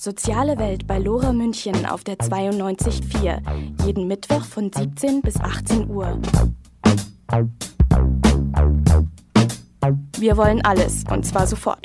[0.00, 3.40] Soziale Welt bei Lora München auf der 92.4.
[3.84, 6.16] Jeden Mittwoch von 17 bis 18 Uhr.
[10.16, 11.84] Wir wollen alles und zwar sofort.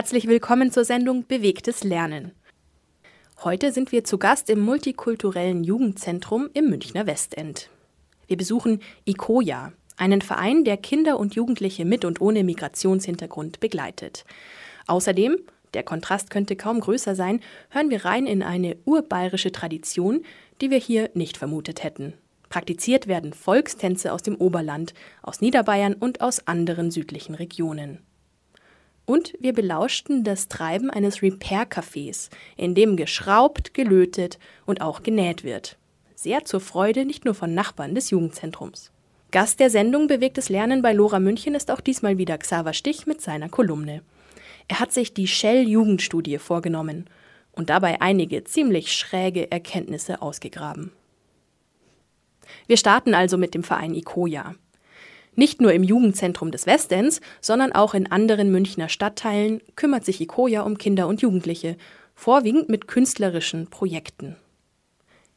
[0.00, 2.32] Herzlich willkommen zur Sendung Bewegtes Lernen.
[3.44, 7.68] Heute sind wir zu Gast im multikulturellen Jugendzentrum im Münchner Westend.
[8.26, 14.24] Wir besuchen ICOJA, einen Verein, der Kinder und Jugendliche mit und ohne Migrationshintergrund begleitet.
[14.86, 15.36] Außerdem,
[15.74, 20.24] der Kontrast könnte kaum größer sein, hören wir rein in eine urbayerische Tradition,
[20.62, 22.14] die wir hier nicht vermutet hätten.
[22.48, 27.98] Praktiziert werden Volkstänze aus dem Oberland, aus Niederbayern und aus anderen südlichen Regionen.
[29.06, 35.78] Und wir belauschten das Treiben eines Repair-Cafés, in dem geschraubt, gelötet und auch genäht wird.
[36.14, 38.92] Sehr zur Freude nicht nur von Nachbarn des Jugendzentrums.
[39.30, 43.20] Gast der Sendung Bewegtes Lernen bei Lora München ist auch diesmal wieder Xaver Stich mit
[43.20, 44.02] seiner Kolumne.
[44.68, 47.08] Er hat sich die Shell-Jugendstudie vorgenommen
[47.52, 50.92] und dabei einige ziemlich schräge Erkenntnisse ausgegraben.
[52.66, 54.54] Wir starten also mit dem Verein ICOJA.
[55.36, 60.62] Nicht nur im Jugendzentrum des Westends, sondern auch in anderen Münchner Stadtteilen kümmert sich ICOJA
[60.62, 61.76] um Kinder und Jugendliche,
[62.14, 64.36] vorwiegend mit künstlerischen Projekten.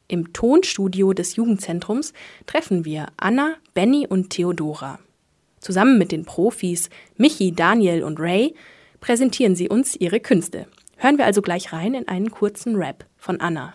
[0.06, 2.12] Im Tonstudio des Jugendzentrums
[2.46, 4.98] treffen wir Anna, Benny und Theodora.
[5.60, 8.54] Zusammen mit den Profis Michi, Daniel und Ray
[9.00, 10.66] präsentieren sie uns ihre Künste.
[10.98, 13.74] Hören wir also gleich rein in einen kurzen Rap von Anna.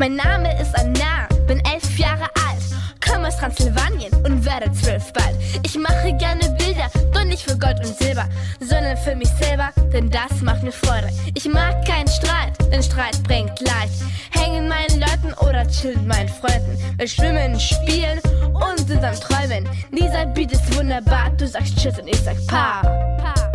[0.00, 2.62] Mein Name ist Anna, bin elf Jahre alt,
[3.06, 5.36] komme aus Transsilvanien und werde zwölf bald.
[5.62, 8.26] Ich mache gerne Bilder, doch nicht für Gold und Silber,
[8.60, 11.10] sondern für mich selber, denn das macht mir Freude.
[11.34, 13.90] Ich mag keinen Streit, denn Streit bringt Leid.
[14.30, 16.78] Hängen meinen Leuten oder chillen meinen Freunden.
[16.96, 18.20] Wir schwimmen, spielen
[18.54, 19.68] und sind am Träumen.
[19.92, 22.80] Dieser Beat ist wunderbar, du sagst Tschüss und ich sag Pa.
[23.22, 23.49] pa.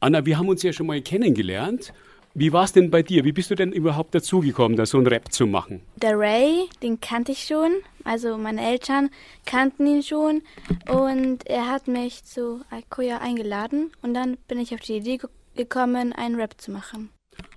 [0.00, 1.92] Anna, wir haben uns ja schon mal kennengelernt.
[2.34, 3.24] Wie war es denn bei dir?
[3.24, 5.80] Wie bist du denn überhaupt dazugekommen, da so einen Rap zu machen?
[5.96, 7.72] Der Ray, den kannte ich schon.
[8.04, 9.08] Also meine Eltern
[9.46, 10.42] kannten ihn schon.
[10.86, 13.90] Und er hat mich zu Alkoya eingeladen.
[14.02, 15.18] Und dann bin ich auf die Idee
[15.54, 17.08] gekommen, einen Rap zu machen.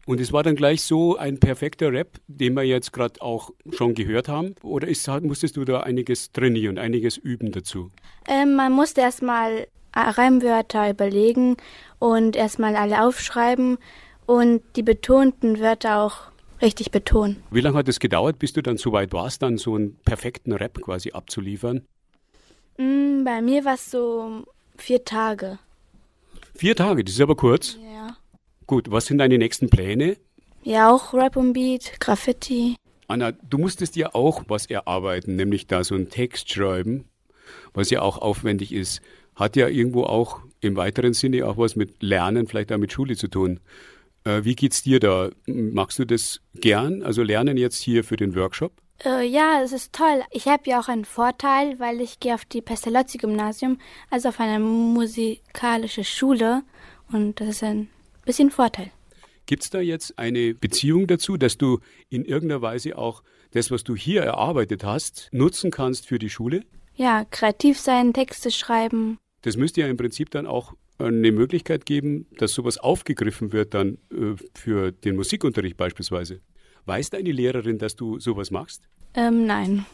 [0.06, 3.94] Und es war dann gleich so ein perfekter Rap, den wir jetzt gerade auch schon
[3.96, 4.56] gehört haben?
[4.64, 7.92] Oder ist, musstest du da einiges trainieren, einiges üben dazu?
[8.28, 9.68] Ähm, man musste erstmal
[10.02, 11.58] Reimwörter überlegen
[12.00, 13.78] und erstmal alle aufschreiben
[14.26, 16.30] und die betonten Wörter auch
[16.62, 17.44] richtig betonen.
[17.52, 20.54] Wie lange hat es gedauert, bis du dann so weit warst, dann so einen perfekten
[20.54, 21.86] Rap quasi abzuliefern?
[22.78, 24.44] Mm, bei mir war es so
[24.78, 25.60] vier Tage.
[26.56, 27.78] Vier Tage, das ist aber kurz.
[27.94, 28.18] Ja.
[28.68, 30.18] Gut, was sind deine nächsten Pläne?
[30.64, 32.76] Ja, auch Rap und Beat, Graffiti.
[33.08, 37.06] Anna, du musstest ja auch was erarbeiten, nämlich da so einen Text schreiben,
[37.74, 39.02] was ja auch aufwendig ist
[39.40, 43.16] hat ja irgendwo auch im weiteren Sinne auch was mit Lernen, vielleicht auch mit Schule
[43.16, 43.60] zu tun.
[44.25, 45.30] Äh, wie geht's dir da?
[45.48, 47.02] Magst du das gern?
[47.04, 48.74] Also lernen jetzt hier für den Workshop?
[49.06, 50.22] Äh, ja, es ist toll.
[50.31, 53.80] Ich habe ja auch einen Vorteil, weil ich gehe auf die Pestalozzi-Gymnasium,
[54.10, 56.63] also auf eine musikalische Schule.
[57.12, 57.90] Und das ist ein
[58.25, 58.92] bisschen Vorteil.
[59.46, 61.80] Gibt es da jetzt eine Beziehung dazu, dass du
[62.10, 66.63] in irgendeiner Weise auch das, was du hier erarbeitet hast, nutzen kannst für die Schule?
[66.94, 69.18] Ja, kreativ sein, Texte schreiben.
[69.41, 73.97] Das müsste ja im Prinzip dann auch eine Möglichkeit geben, dass sowas aufgegriffen wird dann
[74.12, 76.41] äh, für den Musikunterricht beispielsweise.
[76.86, 78.83] Weiß deine Lehrerin, dass du sowas machst?
[79.13, 79.86] Ähm, nein.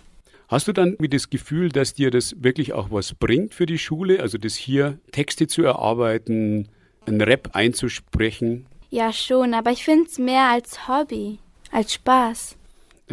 [0.48, 3.80] Hast du dann wie das Gefühl, dass dir das wirklich auch was bringt für die
[3.80, 4.20] Schule?
[4.20, 6.70] Also das hier Texte zu erarbeiten,
[7.06, 8.68] einen Rap einzusprechen?
[8.90, 11.40] Ja, schon, aber ich finde es mehr als Hobby,
[11.72, 12.58] als Spaß.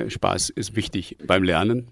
[0.08, 1.88] Spaß ist wichtig beim Lernen.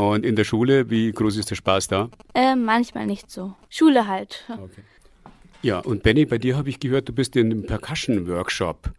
[0.00, 2.08] Und in der Schule, wie groß ist der Spaß da?
[2.34, 3.54] Äh, manchmal nicht so.
[3.68, 4.44] Schule halt.
[4.48, 4.82] Okay.
[5.60, 8.92] Ja, und Benny, bei dir habe ich gehört, du bist in einem Percussion-Workshop.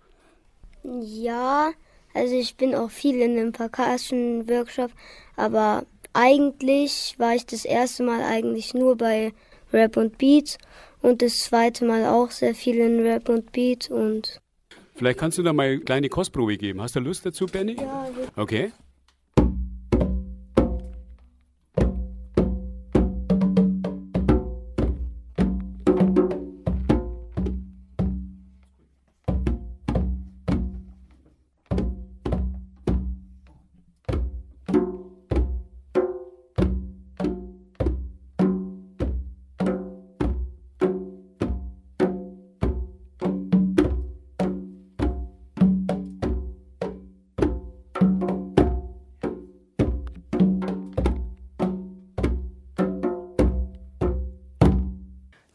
[0.83, 1.71] Ja,
[2.13, 4.92] also ich bin auch viel in einem Percussion-Workshop,
[5.36, 9.33] aber eigentlich war ich das erste Mal eigentlich nur bei
[9.74, 10.59] Rap und Beat
[11.01, 14.39] und das zweite Mal auch sehr viel in Rap und Beat und
[14.94, 16.80] Vielleicht kannst du da mal eine kleine Kostprobe geben.
[16.80, 17.75] Hast du Lust dazu, Benny?
[17.75, 18.71] ja, Okay.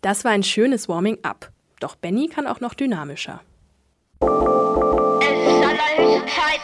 [0.06, 1.50] Das war ein schönes Warming-up.
[1.80, 3.40] Doch Benny kann auch noch dynamischer.
[4.20, 4.28] Es
[5.98, 6.60] ist Zeit.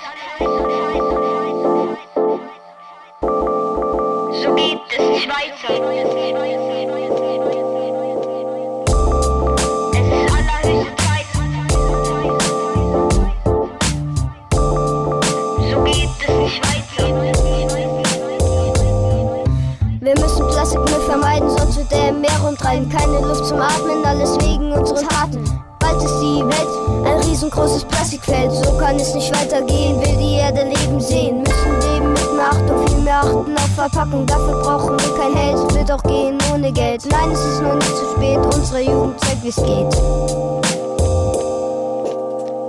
[4.30, 6.51] So geht es weiter.
[22.52, 22.88] Rumtreiben.
[22.88, 25.44] Keine Luft zum Atmen, alles wegen unseren Taten.
[25.78, 28.52] Bald ist die Welt ein riesengroßes Plastikfeld.
[28.52, 31.42] So kann es nicht weitergehen, will die Erde leben sehen.
[31.42, 34.26] Müssen leben mit mehr Achtung, viel mehr achten auf Verpackung.
[34.26, 37.04] Dafür brauchen wir kein Held, wird auch gehen ohne Geld.
[37.10, 39.94] Nein, es ist noch nicht zu spät, unsere Jugend zeigt, wie es geht.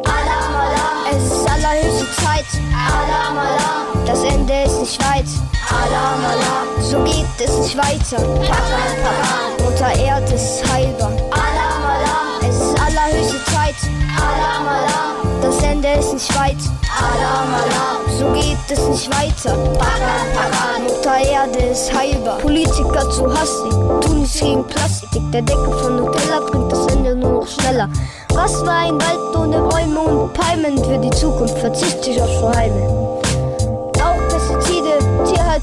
[0.06, 2.46] Alarm, Alarm, es ist allerhöchste Zeit.
[2.74, 5.53] Alarm, Alarm, das Ende ist nicht weit.
[5.74, 8.22] Alarm, Alarm, so geht es nicht weiter.
[8.22, 11.12] Packern, packern, Mutter Erde ist heilbar.
[11.32, 13.76] Alarm, Alarm, es ist allerhöchste Zeit.
[14.16, 16.58] Alarm, Alarm, das Ende ist nicht weit.
[17.00, 19.58] Alarm, Alarm, so geht es nicht weiter.
[19.80, 22.38] Packern, packern, Mutter Erde ist heilbar.
[22.38, 23.72] Politiker zu hastig,
[24.02, 25.22] tun nichts gegen Plastik.
[25.32, 27.90] Der Deckel von Nutella bringt das Ende nur noch schneller.
[28.34, 30.78] Was war ein Wald ohne Bäume und Palmen?
[30.84, 33.22] Für die Zukunft verzichte ich auf Strohhalme.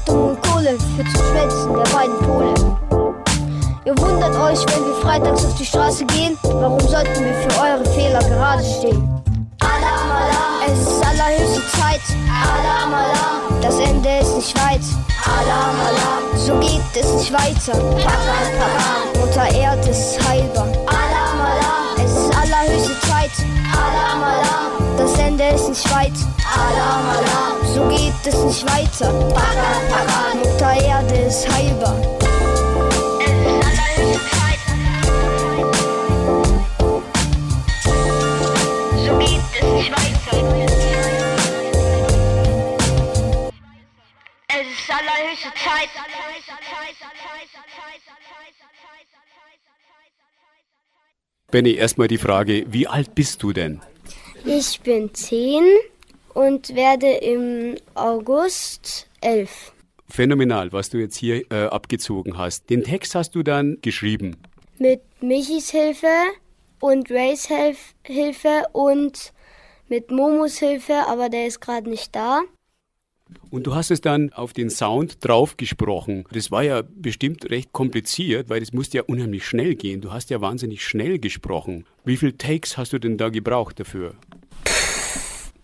[0.05, 2.53] Tierhaltung und Kohle führt zum Schmelzen der beiden Pole.
[3.85, 7.85] Ihr wundert euch, wenn wir freitags auf die Straße gehen, warum sollten wir für eure
[7.85, 9.07] Fehler gerade stehen?
[9.59, 12.01] Alarm, Alarm, es ist allerhöchste Zeit.
[12.29, 14.81] Alarm, Alarm, das Ende ist nicht weit.
[15.25, 17.77] Alarm, Alarm, so geht es nicht weiter.
[17.77, 20.67] Packern, packern, Mutter Erde ist heilbar.
[25.01, 26.11] Das Ende ist nicht weit.
[26.53, 29.11] Alarm, Alarm, so geht es nicht weiter.
[29.33, 31.97] Packern, packern, Mutter Erde ist heilbar.
[39.05, 40.37] So geht es nicht weiter.
[44.47, 45.89] Es ist allerhöchste Zeit.
[51.49, 53.81] Benny, erstmal die Frage, wie alt bist du denn?
[54.53, 55.63] Ich bin zehn
[56.33, 59.71] und werde im August elf.
[60.09, 62.69] Phänomenal, was du jetzt hier äh, abgezogen hast.
[62.69, 64.35] Den Text hast du dann geschrieben.
[64.77, 66.11] Mit Michis Hilfe
[66.81, 69.31] und Rays Hilf Hilfe und
[69.87, 72.41] mit Momos Hilfe, aber der ist gerade nicht da.
[73.51, 76.25] Und du hast es dann auf den Sound draufgesprochen.
[76.33, 80.01] Das war ja bestimmt recht kompliziert, weil das musste ja unheimlich schnell gehen.
[80.01, 81.85] Du hast ja wahnsinnig schnell gesprochen.
[82.03, 84.15] Wie viele Takes hast du denn da gebraucht dafür?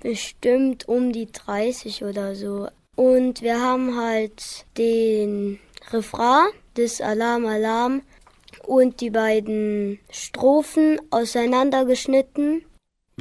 [0.08, 2.70] Bestimmt um die 30 oder so.
[2.96, 5.60] Und wir haben halt den
[5.92, 8.04] Refrain, das Alarm, Alarm
[8.66, 12.62] und die beiden Strophen auseinandergeschnitten.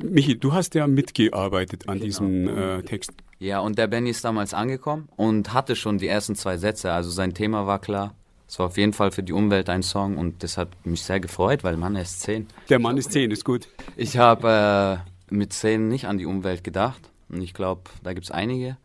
[0.00, 3.10] Michi, du hast ja mitgearbeitet an diesem äh, Text.
[3.40, 6.92] Ja, und der Benny ist damals angekommen und hatte schon die ersten zwei Sätze.
[6.92, 8.14] Also sein Thema war klar.
[8.46, 11.18] Es war auf jeden Fall für die Umwelt ein Song und das hat mich sehr
[11.18, 12.46] gefreut, weil Mann, er ist zehn.
[12.68, 13.66] Der Mann ist zehn, ist gut.
[13.96, 18.24] Ich habe äh, mit zehn nicht an die Umwelt gedacht und ich glaube, da gibt
[18.26, 18.76] es einige.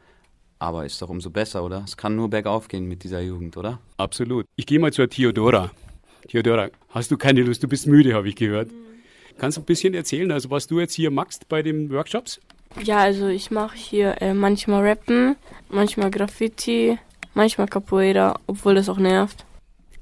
[0.60, 1.84] Aber ist doch umso besser, oder?
[1.86, 3.80] Es kann nur bergauf gehen mit dieser Jugend, oder?
[3.98, 4.46] Absolut.
[4.56, 5.72] Ich gehe mal zur Theodora.
[6.28, 7.64] Theodora, hast du keine Lust?
[7.64, 8.70] Du bist müde, habe ich gehört.
[9.40, 12.40] Kannst du ein bisschen erzählen, also was du jetzt hier machst bei den Workshops?
[12.84, 15.36] Ja, also ich mache hier äh, manchmal Rappen,
[15.70, 17.00] manchmal Graffiti,
[17.34, 19.46] manchmal Capoeira, obwohl das auch nervt.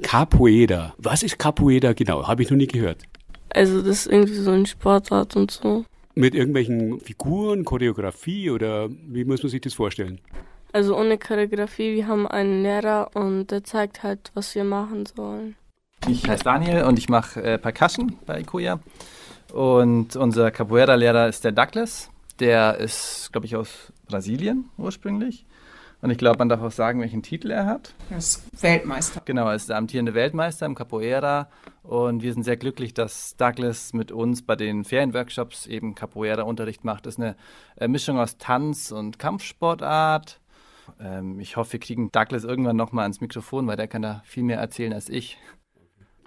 [0.02, 0.94] Capoeira.
[0.98, 2.28] Was ist Capoeira genau?
[2.28, 3.04] Habe ich noch nie gehört.
[3.50, 5.86] Also das ist irgendwie so ein Sportart und so.
[6.20, 10.20] Mit irgendwelchen Figuren, Choreografie oder wie muss man sich das vorstellen?
[10.74, 15.56] Also ohne Choreografie, wir haben einen Lehrer und der zeigt halt, was wir machen sollen.
[16.10, 18.82] Ich heiße Daniel und ich mache äh, Percussion bei Ikuya.
[19.54, 22.10] Und unser Capoeira-Lehrer ist der Douglas.
[22.42, 25.46] Der ist, glaube ich, aus Brasilien ursprünglich.
[26.02, 27.94] Und ich glaube, man darf auch sagen, welchen Titel er hat.
[28.10, 29.22] Er ist Weltmeister.
[29.26, 31.50] Genau, er ist der amtierende Weltmeister im Capoeira.
[31.84, 37.06] Und wir sind sehr glücklich, dass Douglas mit uns bei den Ferienworkshops eben Capoeira-Unterricht macht.
[37.06, 37.36] Das ist eine
[37.78, 40.40] äh, Mischung aus Tanz und Kampfsportart.
[41.02, 44.44] Ähm, ich hoffe, wir kriegen Douglas irgendwann nochmal ans Mikrofon, weil der kann da viel
[44.44, 45.38] mehr erzählen als ich.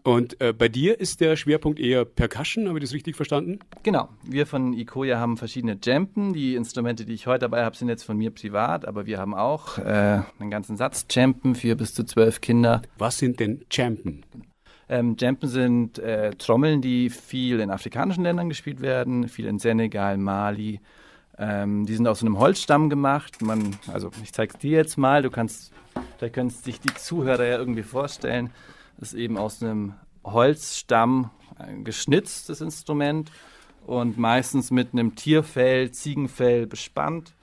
[0.04, 3.60] Und äh, bei dir ist der Schwerpunkt eher Percussion, habe ich das richtig verstanden?
[3.84, 4.08] Genau.
[4.24, 6.32] Wir von Ikoya haben verschiedene Jampen.
[6.32, 9.34] Die Instrumente, die ich heute dabei habe, sind jetzt von mir privat, aber wir haben
[9.34, 12.82] auch äh, einen ganzen Satz Jampen für bis zu zwölf Kinder.
[12.98, 14.24] Was sind denn Jampen?
[14.88, 20.18] Ähm, Jampen sind äh, Trommeln, die viel in afrikanischen Ländern gespielt werden, viel in Senegal,
[20.18, 20.80] Mali.
[21.38, 23.40] Ähm, die sind aus einem Holzstamm gemacht.
[23.40, 25.22] Man, also ich zeige es dir jetzt mal.
[25.22, 25.72] Du kannst,
[26.18, 28.50] vielleicht können sich die Zuhörer ja irgendwie vorstellen
[29.02, 29.94] ist eben aus einem
[30.24, 33.30] Holzstamm ein geschnitztes Instrument
[33.86, 37.34] und meistens mit einem Tierfell, Ziegenfell bespannt.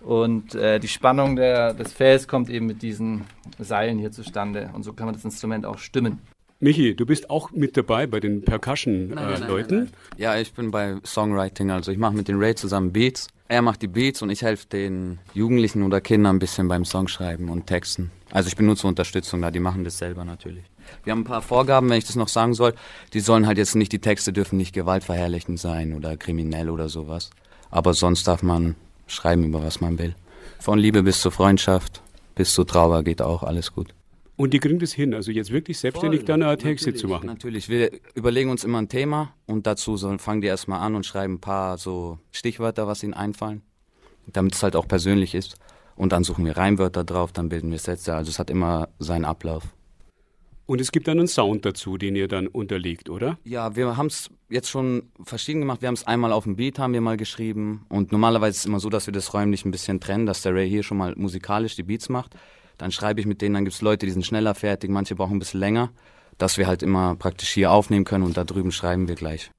[0.00, 3.24] Und äh, die Spannung der, des Fells kommt eben mit diesen
[3.58, 4.70] Seilen hier zustande.
[4.74, 6.18] Und so kann man das Instrument auch stimmen.
[6.58, 9.86] Michi, du bist auch mit dabei bei den Percussion-Leuten.
[10.16, 13.28] Äh, ja, ich bin bei Songwriting, also ich mache mit den Ray zusammen Beats.
[13.48, 17.48] Er macht die Beats und ich helfe den Jugendlichen oder Kindern ein bisschen beim Songschreiben
[17.48, 18.12] und Texten.
[18.30, 20.64] Also ich bin nur zur Unterstützung da, die machen das selber natürlich.
[21.04, 22.74] Wir haben ein paar Vorgaben, wenn ich das noch sagen soll.
[23.12, 27.30] Die sollen halt jetzt nicht, die Texte dürfen nicht gewaltverherrlichend sein oder kriminell oder sowas.
[27.70, 30.14] Aber sonst darf man schreiben, über was man will.
[30.58, 32.02] Von Liebe bis zur Freundschaft,
[32.34, 33.94] bis zur Trauer geht auch alles gut.
[34.36, 37.26] Und die kriegen das hin, also jetzt wirklich selbstständig Voll, dann Texte zu machen.
[37.26, 41.04] Natürlich, wir überlegen uns immer ein Thema und dazu sollen, fangen die erstmal an und
[41.04, 43.62] schreiben ein paar so Stichwörter, was ihnen einfallen,
[44.26, 45.56] damit es halt auch persönlich ist.
[45.96, 48.14] Und dann suchen wir Reimwörter drauf, dann bilden wir Sätze.
[48.14, 49.64] Also es hat immer seinen Ablauf.
[50.66, 53.38] Und es gibt dann einen Sound dazu, den ihr dann unterlegt, oder?
[53.44, 55.82] Ja, wir haben es jetzt schon verschieden gemacht.
[55.82, 57.84] Wir haben es einmal auf dem Beat, haben wir mal geschrieben.
[57.88, 60.54] Und normalerweise ist es immer so, dass wir das räumlich ein bisschen trennen, dass der
[60.54, 62.36] Ray hier schon mal musikalisch die Beats macht.
[62.78, 65.36] Dann schreibe ich mit denen, dann gibt es Leute, die sind schneller fertig, manche brauchen
[65.36, 65.90] ein bisschen länger,
[66.38, 69.50] dass wir halt immer praktisch hier aufnehmen können und da drüben schreiben wir gleich.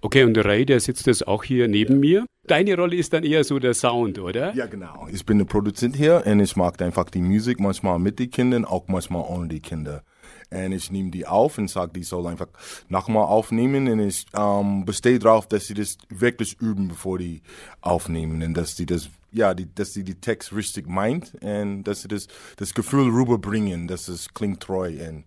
[0.00, 2.26] Okay, und der Ray, der sitzt jetzt auch hier neben mir.
[2.46, 4.54] Deine Rolle ist dann eher so der Sound, oder?
[4.54, 5.08] Ja, genau.
[5.10, 8.66] Ich bin der Produzent hier und ich mag einfach die Musik manchmal mit den Kindern,
[8.66, 10.02] auch manchmal ohne die Kinder.
[10.50, 12.48] Und ich nehme die auf und sage, die soll einfach
[12.88, 13.88] nochmal aufnehmen.
[13.88, 17.42] Und ich ähm, bestehe darauf, dass sie das wirklich üben, bevor die
[17.80, 18.42] aufnehmen.
[18.42, 22.08] Und dass sie das, ja, die, dass sie die Text richtig meint und dass sie
[22.08, 24.92] das, das Gefühl rüberbringen, dass es klingt treu.
[25.08, 25.24] Und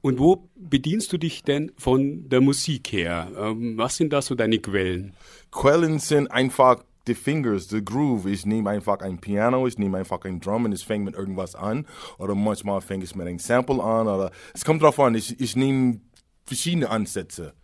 [0.00, 3.30] und wo bedienst du dich denn von der Musik her?
[3.36, 5.14] Ähm, was sind da so deine Quellen?
[5.50, 8.26] Quellen sind einfach die Fingers, the Groove.
[8.26, 11.54] Ich nehme einfach ein Piano, ich nehme einfach ein Drum und es fängt mit irgendwas
[11.54, 11.86] an.
[12.18, 14.06] Oder manchmal fängt es mit einem Sample an.
[14.06, 16.00] Oder es kommt drauf an, ich, ich nehme
[16.44, 17.54] verschiedene Ansätze.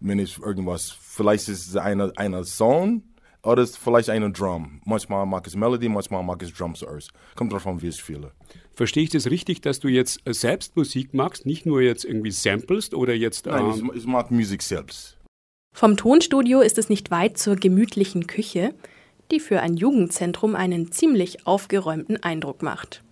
[0.00, 3.02] Wenn ich irgendwas, vielleicht ist es eine, eine Song
[3.42, 4.80] oder vielleicht eine Drum.
[4.84, 7.10] Manchmal mag ich Melody, manchmal mag ich Drum zuerst.
[7.36, 8.32] Kommt drauf an, wie ich spiele.
[8.74, 12.94] Verstehe ich das richtig, dass du jetzt selbst Musik magst, nicht nur jetzt irgendwie samplest
[12.94, 13.46] oder jetzt.
[13.46, 15.13] Nein, ähm ich, ich mag Musik selbst.
[15.76, 18.74] Vom Tonstudio ist es nicht weit zur gemütlichen Küche,
[19.32, 23.02] die für ein Jugendzentrum einen ziemlich aufgeräumten Eindruck macht.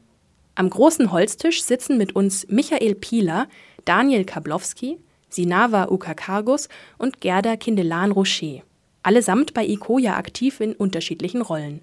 [0.54, 3.48] Am großen Holztisch sitzen mit uns Michael Pieler,
[3.84, 8.62] Daniel Kablowski, Sinava Ukakargus und Gerda Kindelan-Rocher.
[9.02, 11.80] Allesamt bei ICOJA aktiv in unterschiedlichen Rollen.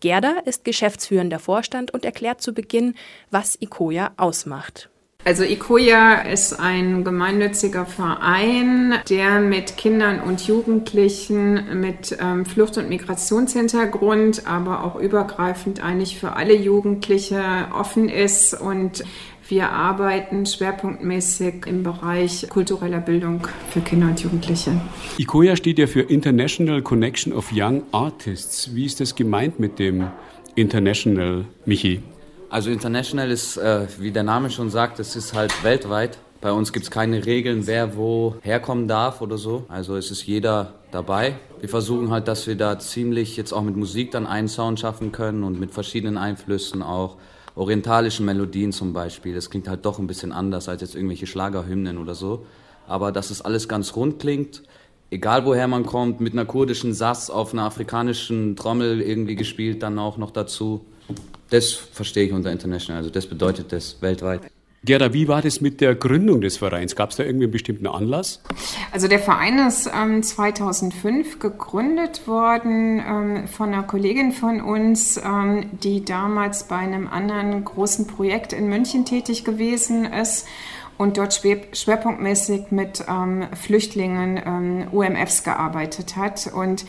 [0.00, 2.94] Gerda ist geschäftsführender Vorstand und erklärt zu Beginn,
[3.30, 4.88] was ICOJA ausmacht.
[5.24, 12.88] Also ICOJA ist ein gemeinnütziger Verein, der mit Kindern und Jugendlichen mit ähm, Flucht- und
[12.88, 17.40] Migrationshintergrund, aber auch übergreifend eigentlich für alle Jugendliche
[17.72, 19.04] offen ist und
[19.48, 24.80] wir arbeiten schwerpunktmäßig im Bereich kultureller Bildung für Kinder und Jugendliche.
[25.18, 28.74] ICOJA steht ja für International Connection of Young Artists.
[28.74, 30.08] Wie ist das gemeint mit dem
[30.56, 32.00] International, Michi?
[32.52, 36.18] Also international ist, äh, wie der Name schon sagt, es ist halt weltweit.
[36.42, 39.64] Bei uns gibt es keine Regeln, wer wo herkommen darf oder so.
[39.68, 41.36] Also es ist jeder dabei.
[41.60, 45.12] Wir versuchen halt, dass wir da ziemlich jetzt auch mit Musik dann einen Sound schaffen
[45.12, 47.16] können und mit verschiedenen Einflüssen auch
[47.54, 49.34] orientalischen Melodien zum Beispiel.
[49.34, 52.44] Das klingt halt doch ein bisschen anders als jetzt irgendwelche Schlagerhymnen oder so.
[52.86, 54.62] Aber dass es alles ganz rund klingt,
[55.10, 59.98] egal woher man kommt, mit einer kurdischen Sass auf einer afrikanischen Trommel irgendwie gespielt, dann
[59.98, 60.84] auch noch dazu.
[61.50, 64.42] Das verstehe ich unter International, also das bedeutet das weltweit.
[64.84, 66.96] Gerda, wie war das mit der Gründung des Vereins?
[66.96, 68.42] Gab es da irgendwie einen bestimmten Anlass?
[68.90, 75.66] Also der Verein ist ähm, 2005 gegründet worden ähm, von einer Kollegin von uns, ähm,
[75.84, 80.48] die damals bei einem anderen großen Projekt in München tätig gewesen ist
[80.98, 86.50] und dort schwerpunktmäßig mit ähm, Flüchtlingen, ähm, UMFs gearbeitet hat.
[86.52, 86.84] Und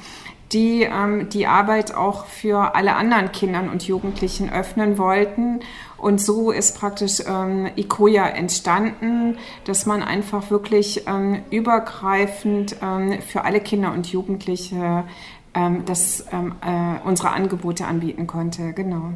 [0.53, 5.61] die ähm, die Arbeit auch für alle anderen Kindern und Jugendlichen öffnen wollten.
[5.97, 13.45] Und so ist praktisch ähm, ICOIA entstanden, dass man einfach wirklich ähm, übergreifend ähm, für
[13.45, 15.05] alle Kinder und Jugendliche
[15.53, 18.73] ähm, das, ähm, äh, unsere Angebote anbieten konnte.
[18.73, 19.13] Genau.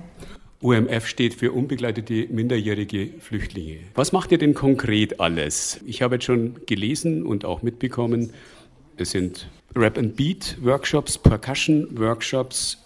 [0.59, 3.77] UMF steht für unbegleitete minderjährige Flüchtlinge.
[3.93, 5.79] Was macht ihr denn konkret alles?
[5.85, 8.31] Ich habe jetzt schon gelesen und auch mitbekommen,
[8.99, 12.77] es sind Rap and Beat Workshops, Percussion Workshops.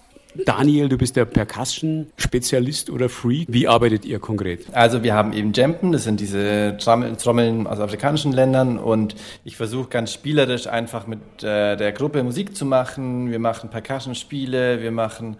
[0.45, 3.47] Daniel, du bist der Percussion-Spezialist oder Freak.
[3.49, 4.65] Wie arbeitet ihr konkret?
[4.71, 9.89] Also wir haben eben Jampen, das sind diese Trommeln aus afrikanischen Ländern und ich versuche
[9.89, 13.29] ganz spielerisch einfach mit äh, der Gruppe Musik zu machen.
[13.29, 15.35] Wir machen Percussion-Spiele, wir machen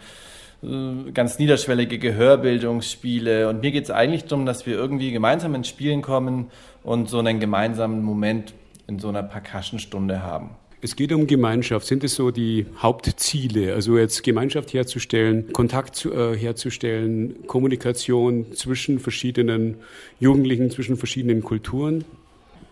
[0.61, 5.69] äh, ganz niederschwellige Gehörbildungsspiele und mir geht es eigentlich darum, dass wir irgendwie gemeinsam ins
[5.69, 6.51] Spielen kommen
[6.83, 8.53] und so einen gemeinsamen Moment
[8.91, 10.51] in so einer Percussion-Stunde haben.
[10.83, 11.85] Es geht um Gemeinschaft.
[11.85, 13.73] Sind es so die Hauptziele?
[13.73, 19.77] Also jetzt Gemeinschaft herzustellen, Kontakt zu, äh, herzustellen, Kommunikation zwischen verschiedenen
[20.19, 22.03] Jugendlichen, zwischen verschiedenen Kulturen?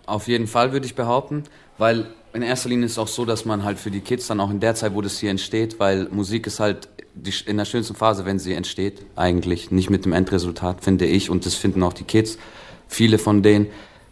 [0.07, 1.43] Auf jeden Fall würde ich behaupten,
[1.77, 4.39] weil in erster Linie ist es auch so, dass man halt für die Kids dann
[4.39, 7.65] auch in der Zeit, wo das hier entsteht, weil Musik ist halt die, in der
[7.65, 11.83] schönsten Phase, wenn sie entsteht, eigentlich nicht mit dem Endresultat, finde ich, und das finden
[11.83, 12.39] auch die Kids,
[12.87, 13.67] viele von denen.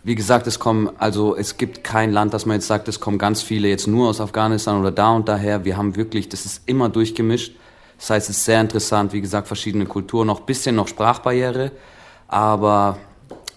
[0.08, 3.18] Wie gesagt, es kommen, also es gibt kein Land, das man jetzt sagt, es kommen
[3.18, 5.66] ganz viele jetzt nur aus Afghanistan oder da und daher.
[5.66, 7.54] Wir haben wirklich, das ist immer durchgemischt.
[8.00, 11.74] Das heißt, es ist sehr interessant, wie gesagt, verschiedene Kulturen, noch ein bisschen noch Sprachbarriere,
[12.30, 13.00] aber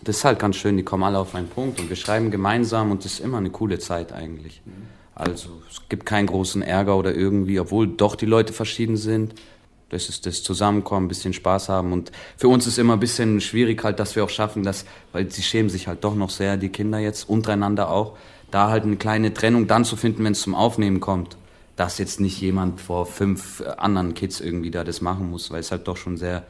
[0.03, 2.91] das ist halt ganz schön, die kommen alle auf einen Punkt und wir schreiben gemeinsam
[2.91, 4.61] und das ist immer eine coole Zeit eigentlich.
[5.15, 9.37] Also es gibt keinen großen Ärger oder irgendwie, obwohl doch die Leute verschieden sind.
[9.91, 11.93] Das ist das Zusammenkommen, ein bisschen Spaß haben.
[11.93, 15.31] Und für uns ist immer ein bisschen schwierig halt, dass wir auch schaffen, dass, weil
[15.31, 18.17] sie schämen sich halt doch noch sehr, die Kinder jetzt, untereinander auch,
[18.51, 21.37] da halt eine kleine Trennung dann zu finden, wenn es zum Aufnehmen kommt.
[21.77, 25.71] Dass jetzt nicht jemand vor fünf anderen Kids irgendwie da das machen muss, weil es
[25.71, 26.45] halt doch schon sehr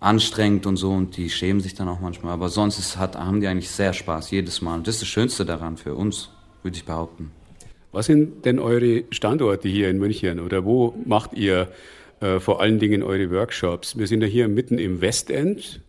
[0.00, 2.32] anstrengend und so und die schämen sich dann auch manchmal.
[2.32, 4.76] Aber sonst ist, hat, haben die eigentlich sehr Spaß jedes Mal.
[4.76, 6.30] Und das ist das Schönste daran für uns,
[6.62, 7.30] würde ich behaupten.
[7.90, 11.68] Was sind denn eure Standorte hier in München oder wo macht ihr
[12.20, 13.98] äh, vor allen Dingen eure Workshops.
[13.98, 15.80] Wir sind ja hier mitten im Westend,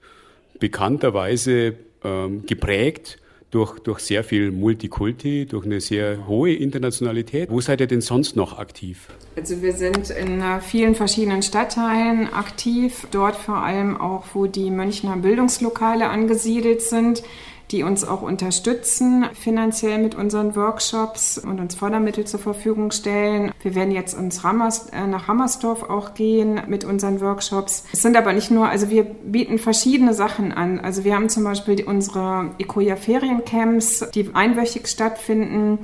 [0.59, 3.17] bekannterweise ähm, geprägt
[3.51, 7.49] durch, durch sehr viel Multikulti, durch eine sehr hohe Internationalität.
[7.49, 9.07] Wo seid ihr denn sonst noch aktiv?
[9.35, 14.69] Also wir sind in äh, vielen verschiedenen Stadtteilen aktiv, dort vor allem auch, wo die
[14.69, 17.23] Münchner Bildungslokale angesiedelt sind
[17.71, 23.51] die uns auch unterstützen finanziell mit unseren Workshops und uns Fördermittel zur Verfügung stellen.
[23.61, 27.85] Wir werden jetzt ins Rammers, äh, nach Hammersdorf auch gehen mit unseren Workshops.
[27.93, 30.79] Es sind aber nicht nur, also wir bieten verschiedene Sachen an.
[30.79, 35.79] Also wir haben zum Beispiel unsere Ecoia Feriencamps, die einwöchig stattfinden.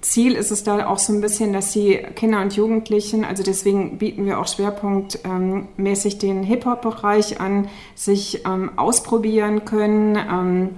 [0.00, 3.98] Ziel ist es da auch so ein bisschen, dass die Kinder und Jugendlichen, also deswegen
[3.98, 10.70] bieten wir auch schwerpunktmäßig ähm, den Hip-Hop-Bereich an, sich ähm, ausprobieren können, ähm,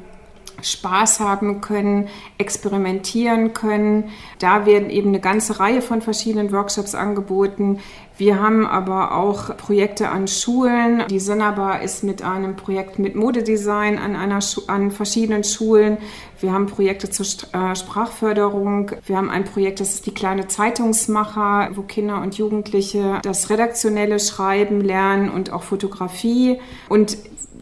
[0.62, 4.10] Spaß haben können, experimentieren können.
[4.38, 7.80] Da werden eben eine ganze Reihe von verschiedenen Workshops angeboten.
[8.20, 11.04] Wir haben aber auch Projekte an Schulen.
[11.08, 15.96] Die Sinnerbar ist mit einem Projekt mit Modedesign an, einer an verschiedenen Schulen.
[16.38, 18.92] Wir haben Projekte zur äh, Sprachförderung.
[19.06, 24.20] Wir haben ein Projekt, das ist die kleine Zeitungsmacher, wo Kinder und Jugendliche das redaktionelle
[24.20, 26.60] Schreiben lernen und auch Fotografie.
[26.90, 27.16] Und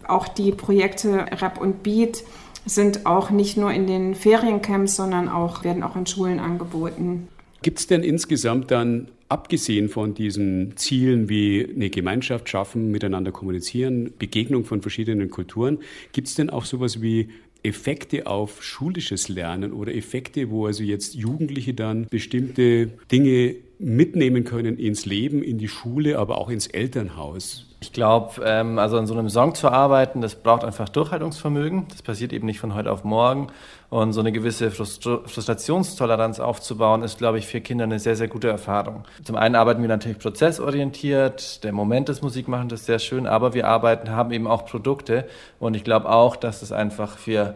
[0.08, 2.24] auch die Projekte Rap und Beat
[2.68, 7.28] sind auch nicht nur in den Feriencamps, sondern auch, werden auch in Schulen angeboten.
[7.62, 14.12] Gibt es denn insgesamt dann, abgesehen von diesen Zielen wie eine Gemeinschaft schaffen, miteinander kommunizieren,
[14.18, 15.78] Begegnung von verschiedenen Kulturen,
[16.12, 17.28] gibt es denn auch sowas wie
[17.62, 24.78] Effekte auf schulisches Lernen oder Effekte, wo also jetzt Jugendliche dann bestimmte Dinge mitnehmen können
[24.78, 27.67] ins Leben, in die Schule, aber auch ins Elternhaus?
[27.80, 31.86] Ich glaube, ähm, also an so einem Song zu arbeiten, das braucht einfach Durchhaltungsvermögen.
[31.88, 33.48] Das passiert eben nicht von heute auf morgen.
[33.88, 38.26] Und so eine gewisse Frustr Frustrationstoleranz aufzubauen, ist, glaube ich, für Kinder eine sehr, sehr
[38.26, 39.04] gute Erfahrung.
[39.22, 41.62] Zum einen arbeiten wir natürlich prozessorientiert.
[41.62, 45.28] Der Moment des Musikmachens ist sehr schön, aber wir arbeiten, haben eben auch Produkte.
[45.60, 47.54] Und ich glaube auch, dass es einfach für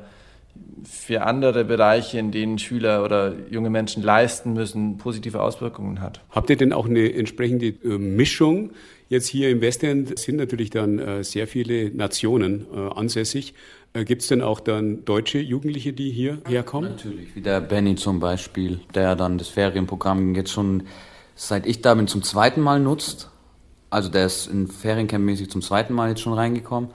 [0.84, 6.20] für andere Bereiche, in denen Schüler oder junge Menschen leisten müssen, positive Auswirkungen hat.
[6.30, 8.72] Habt ihr denn auch eine entsprechende äh, Mischung?
[9.08, 13.54] Jetzt hier im Westend sind natürlich dann äh, sehr viele Nationen äh, ansässig.
[13.94, 16.92] Gibt es denn auch dann deutsche Jugendliche, die hier herkommen?
[16.92, 20.84] Natürlich, wie der Benny zum Beispiel, der dann das Ferienprogramm jetzt schon,
[21.34, 23.28] seit ich da bin, zum zweiten Mal nutzt.
[23.90, 26.88] Also der ist in Feriencamp mäßig zum zweiten Mal jetzt schon reingekommen.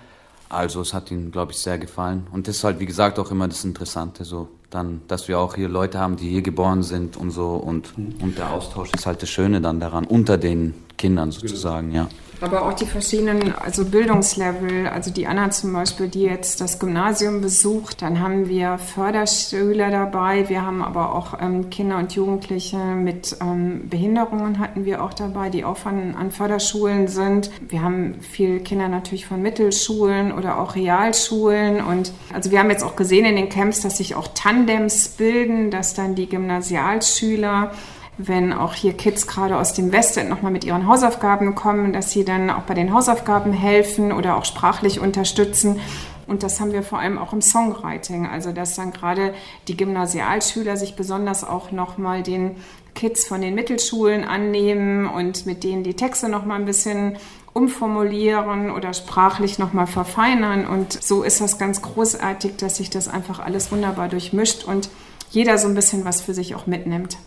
[0.50, 2.28] Also es hat ihm, glaube ich, sehr gefallen.
[2.32, 5.56] Und das ist halt, wie gesagt, auch immer das Interessante, so dann, dass wir auch
[5.56, 7.52] hier Leute haben, die hier geboren sind und so.
[7.52, 12.08] Und, und der Austausch ist halt das Schöne dann daran, unter den Kindern sozusagen, ja.
[12.40, 17.42] Aber auch die verschiedenen, also Bildungslevel, also die Anna zum Beispiel, die jetzt das Gymnasium
[17.42, 23.38] besucht, dann haben wir Förderschüler dabei, wir haben aber auch ähm, Kinder und Jugendliche mit
[23.42, 27.50] ähm, Behinderungen hatten wir auch dabei, die auch von, an Förderschulen sind.
[27.68, 32.84] Wir haben viele Kinder natürlich von Mittelschulen oder auch Realschulen und also wir haben jetzt
[32.84, 37.72] auch gesehen in den Camps, dass sich auch Tandems bilden, dass dann die Gymnasialschüler
[38.18, 42.26] wenn auch hier Kids gerade aus dem Westen nochmal mit ihren Hausaufgaben kommen, dass sie
[42.26, 45.80] dann auch bei den Hausaufgaben helfen oder auch sprachlich unterstützen.
[46.26, 49.34] Und das haben wir vor allem auch im Songwriting, also dass dann gerade
[49.68, 52.58] die Gymnasialschüler sich besonders auch nochmal den
[52.96, 57.18] Kids von den Mittelschulen annehmen und mit denen die Texte nochmal ein bisschen
[57.54, 60.68] umformulieren oder sprachlich nochmal verfeinern.
[60.68, 64.90] Und so ist das ganz großartig, dass sich das einfach alles wunderbar durchmischt und
[65.30, 67.18] jeder so ein bisschen was für sich auch mitnimmt.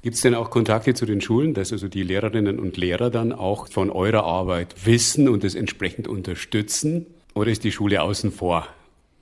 [0.00, 3.32] Gibt es denn auch Kontakte zu den Schulen, dass also die Lehrerinnen und Lehrer dann
[3.32, 7.06] auch von eurer Arbeit wissen und es entsprechend unterstützen?
[7.34, 8.68] Oder ist die Schule außen vor?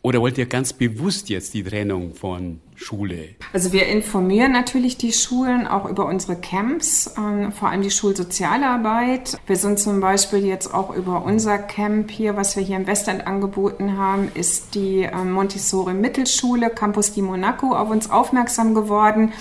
[0.03, 3.31] Oder wollt ihr ganz bewusst jetzt die Trennung von Schule?
[3.53, 9.37] Also wir informieren natürlich die Schulen auch über unsere Camps, ähm, vor allem die Schulsozialarbeit.
[9.47, 13.27] Wir sind zum Beispiel jetzt auch über unser Camp hier, was wir hier im Westend
[13.27, 19.33] angeboten haben, ist die ähm, Montessori Mittelschule Campus di Monaco auf uns aufmerksam geworden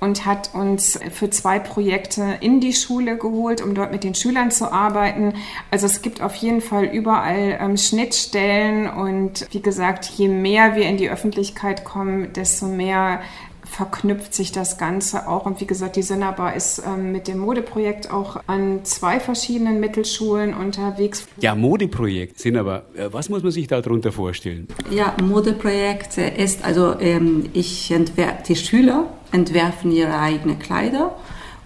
[0.00, 4.50] und hat uns für zwei Projekte in die Schule geholt, um dort mit den Schülern
[4.50, 5.34] zu arbeiten.
[5.70, 10.84] Also es gibt auf jeden Fall überall ähm, Schnittstellen und wie gesagt, je mehr wir
[10.84, 13.20] in die Öffentlichkeit kommen, desto mehr
[13.66, 15.44] verknüpft sich das Ganze auch.
[15.44, 20.54] Und wie gesagt, die Sinaba ist ähm, mit dem Modeprojekt auch an zwei verschiedenen Mittelschulen
[20.54, 21.26] unterwegs.
[21.40, 24.68] Ja, Modeprojekt sind aber, äh, was muss man sich darunter vorstellen?
[24.90, 31.16] Ja, Modeprojekt ist also, ähm, ich entwerfe, die Schüler entwerfen ihre eigenen Kleider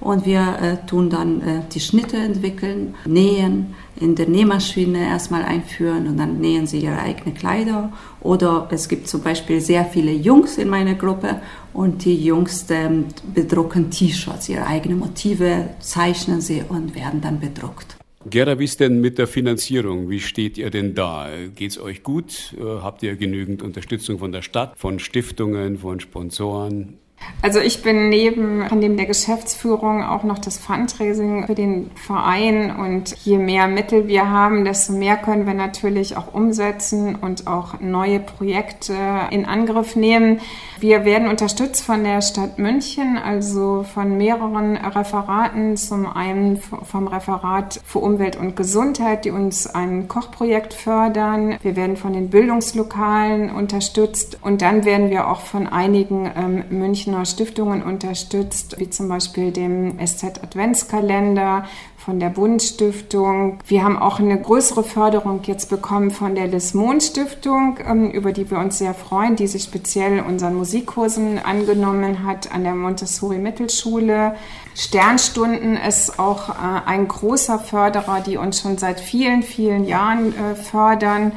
[0.01, 6.09] und wir äh, tun dann äh, die Schnitte entwickeln, nähen, in der Nähmaschine erstmal einführen
[6.09, 7.93] und dann nähen sie ihre eigenen Kleider.
[8.21, 11.43] Oder es gibt zum Beispiel sehr viele Jungs in meiner Gruppe
[11.75, 17.97] und die Jungs ähm, bedrucken T-Shirts, ihre eigenen Motive, zeichnen sie und werden dann bedruckt.
[18.29, 20.11] Gera, wie ist denn mit der Finanzierung?
[20.11, 21.29] Wie steht ihr denn da?
[21.55, 22.55] Geht es euch gut?
[22.59, 27.00] Äh, habt ihr genügend Unterstützung von der Stadt, von Stiftungen, von Sponsoren?
[27.43, 33.17] Also ich bin neben, neben der Geschäftsführung auch noch das Fundraising für den Verein und
[33.25, 38.21] je mehr Mittel wir haben, desto mehr können wir natürlich auch umsetzen und auch neue
[38.21, 38.95] Projekte
[39.31, 40.41] in Angriff nehmen.
[40.81, 45.77] Wir werden unterstützt von der Stadt München, also von mehreren Referaten.
[45.77, 51.57] Zum einen vom Referat für Umwelt und Gesundheit, die uns ein Kochprojekt fördern.
[51.63, 56.65] Wir werden von den Bildungslokalen unterstützt und dann werden wir auch von einigen ähm,
[57.11, 61.65] Münchner Stiftungen unterstützt, wie zum Beispiel dem SZ Adventskalender
[61.97, 63.59] von der Bundstiftung.
[63.67, 68.49] Wir haben auch eine größere Förderung jetzt bekommen von der Lismon Stiftung, ähm, über die
[68.51, 74.37] wir uns sehr freuen, die sich speziell unseren Musikkursen angenommen hat an der Montessori Mittelschule.
[74.77, 76.53] Sternstunden ist auch äh,
[76.87, 81.33] ein großer Förderer, die uns schon seit vielen, vielen Jahren äh, fördern.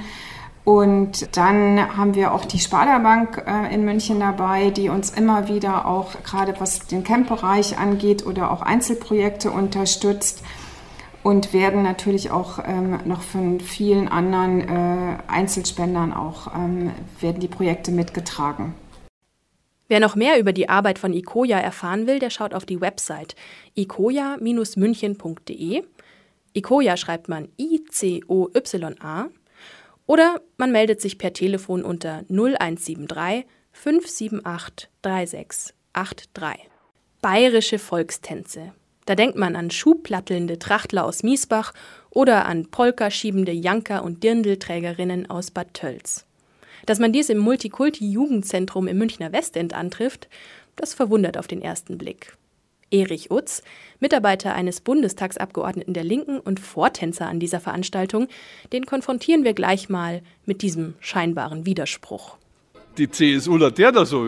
[0.66, 5.50] Und dann haben wir auch die Sparda Bank äh, in München dabei, die uns immer
[5.50, 10.42] wieder auch gerade was den Camp-Bereich angeht oder auch Einzelprojekte unterstützt
[11.22, 17.50] und werden natürlich auch ähm, noch von vielen anderen äh, Einzelspendern auch ähm, werden die
[17.50, 18.74] Projekte mitgetragen.
[19.90, 23.36] Wer noch mehr über die Arbeit von ICOJA erfahren will, der schaut auf die Website
[23.76, 25.84] icoja-münchen.de.
[26.54, 29.28] ICOJA schreibt man I-C-O-Y-A
[30.06, 36.70] oder man meldet sich per Telefon unter 0173 578 3683.
[37.22, 38.74] Bayerische Volkstänze.
[39.06, 41.74] Da denkt man an schuhplattelnde Trachtler aus Miesbach
[42.10, 46.26] oder an Polka-schiebende Janker und Dirndlträgerinnen aus Bad Tölz.
[46.86, 50.28] Dass man dies im Multikulti-Jugendzentrum im Münchner Westend antrifft,
[50.76, 52.38] das verwundert auf den ersten Blick.
[52.94, 53.64] Erich Utz,
[54.00, 58.28] Mitarbeiter eines Bundestagsabgeordneten der Linken und Vortänzer an dieser Veranstaltung,
[58.72, 62.38] den konfrontieren wir gleich mal mit diesem scheinbaren Widerspruch.
[62.98, 64.24] die CSU-Laterner so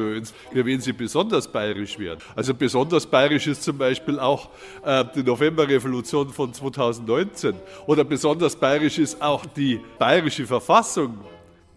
[0.51, 2.19] wenn sie besonders bayerisch werden.
[2.35, 4.49] Also besonders bayerisch ist zum Beispiel auch
[4.83, 7.53] äh, die Novemberrevolution von 2019
[7.85, 11.19] oder besonders bayerisch ist auch die bayerische Verfassung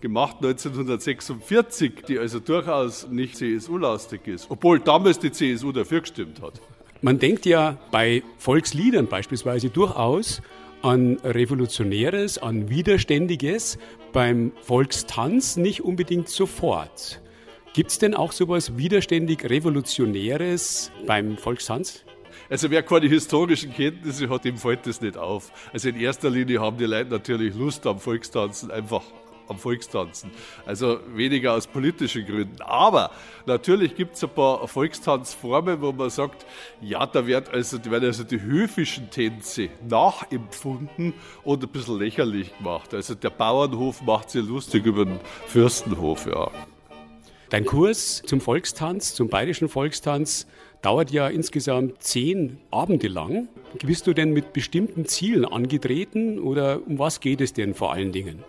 [0.00, 6.60] gemacht 1946, die also durchaus nicht CSU-lastig ist, obwohl damals die CSU dafür gestimmt hat.
[7.00, 10.42] Man denkt ja bei Volksliedern beispielsweise durchaus
[10.82, 13.78] an Revolutionäres, an Widerständiges,
[14.12, 17.20] beim Volkstanz nicht unbedingt sofort.
[17.72, 22.04] Gibt es denn auch sowas widerständig Revolutionäres beim Volkstanz?
[22.50, 25.52] Also wer keine historischen Kenntnisse hat, dem fällt das nicht auf.
[25.72, 29.02] Also in erster Linie haben die Leute natürlich Lust am Volkstanzen, einfach
[29.48, 30.30] am Volkstanzen.
[30.66, 32.60] Also weniger aus politischen Gründen.
[32.62, 33.10] Aber
[33.46, 36.46] natürlich gibt es ein paar Volkstanzformen, wo man sagt,
[36.80, 42.94] ja, da wird also, werden also die höfischen Tänze nachempfunden und ein bisschen lächerlich gemacht.
[42.94, 46.50] Also der Bauernhof macht sich lustig über den Fürstenhof, ja.
[47.50, 50.46] Dein Kurs zum Volkstanz, zum bayerischen Volkstanz,
[50.82, 53.48] dauert ja insgesamt zehn Abende lang.
[53.82, 58.12] Bist du denn mit bestimmten Zielen angetreten oder um was geht es denn vor allen
[58.12, 58.44] Dingen?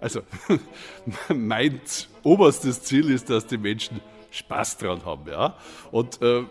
[0.00, 0.20] Also
[1.34, 1.80] mein
[2.22, 5.30] oberstes Ziel ist, dass die Menschen Spaß dran haben.
[5.30, 5.56] Ja?
[5.90, 6.44] Und, äh,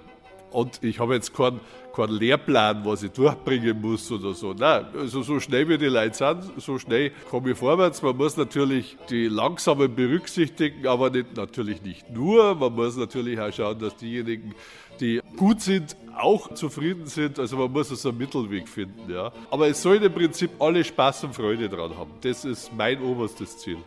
[0.52, 1.60] und ich habe jetzt keinen
[1.96, 4.54] kein Lehrplan, was ich durchbringen muss oder so.
[4.54, 8.02] Nein, also so schnell wie die Leute sind, so schnell komme ich vorwärts.
[8.02, 12.54] Man muss natürlich die Langsamen berücksichtigen, aber nicht, natürlich nicht nur.
[12.56, 14.54] Man muss natürlich auch schauen, dass diejenigen,
[15.00, 17.40] die gut sind, auch zufrieden sind.
[17.40, 19.12] Also man muss also einen Mittelweg finden.
[19.12, 19.32] Ja.
[19.52, 22.12] Aber es sollen im Prinzip alle Spaß und Freude dran haben.
[22.22, 23.78] Das ist mein oberstes Ziel.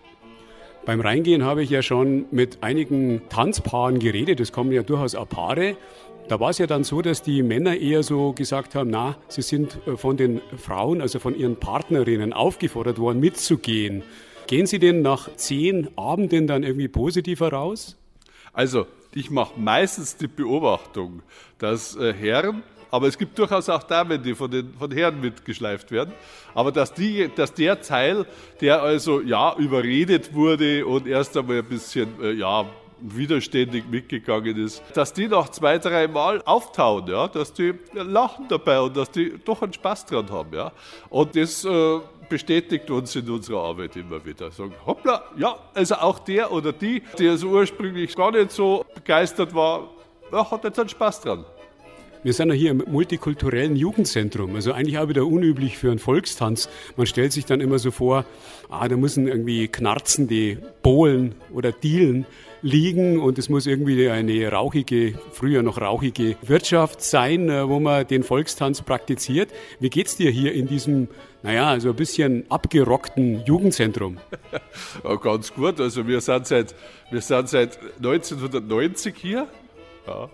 [0.85, 4.41] Beim Reingehen habe ich ja schon mit einigen Tanzpaaren geredet.
[4.41, 5.77] Es kommen ja durchaus auch Paare.
[6.29, 9.43] Da war es ja dann so, dass die Männer eher so gesagt haben, na, sie
[9.43, 14.03] sind äh, von den Frauen, also von ihren Partnerinnen aufgefordert worden, mitzugehen.
[14.47, 17.97] Gehen Sie denn nach zehn Abenden dann irgendwie positiv heraus?
[18.53, 21.23] Also, ich mache meistens die Beobachtung,
[21.59, 25.91] dass äh, Herren, aber es gibt durchaus auch Damen, die von den von Herren mitgeschleift
[25.91, 26.13] werden,
[26.55, 28.27] aber dass, die, dass der Teil,
[28.61, 32.67] der also ja überredet wurde und erst einmal ein bisschen äh, ja
[33.01, 38.81] widerständig mitgegangen ist, dass die noch zwei, drei Mal auftauen, ja, dass die lachen dabei
[38.81, 40.73] und dass die doch einen Spaß dran haben, ja.
[41.09, 44.51] Und das äh, bestätigt uns in unserer Arbeit immer wieder.
[44.51, 49.55] Sagen, hoppla, ja, also auch der oder die, der so ursprünglich gar nicht so begeistert
[49.55, 49.91] war,
[50.33, 51.45] hat jetzt einen Spaß dran.
[52.23, 56.69] Wir sind ja hier im multikulturellen Jugendzentrum, also eigentlich auch wieder unüblich für einen Volkstanz.
[56.97, 58.25] Man stellt sich dann immer so vor,
[58.69, 62.27] ah, da müssen irgendwie knarzen die Bohlen oder Dielen
[62.63, 68.07] liegen und es muss irgendwie eine rauchige, früher noch rauchige Wirtschaft sein, äh, wo man
[68.07, 69.51] den Volkstanz praktiziert.
[69.81, 71.09] Wie geht's dir hier in diesem,
[71.43, 74.19] naja, so ein bisschen abgerockten Jugendzentrum?
[75.05, 75.81] Ja, ganz gut.
[75.81, 76.75] Also wir sind seit,
[77.11, 79.47] wir sind seit 1990 hier.
[80.07, 80.29] Ja.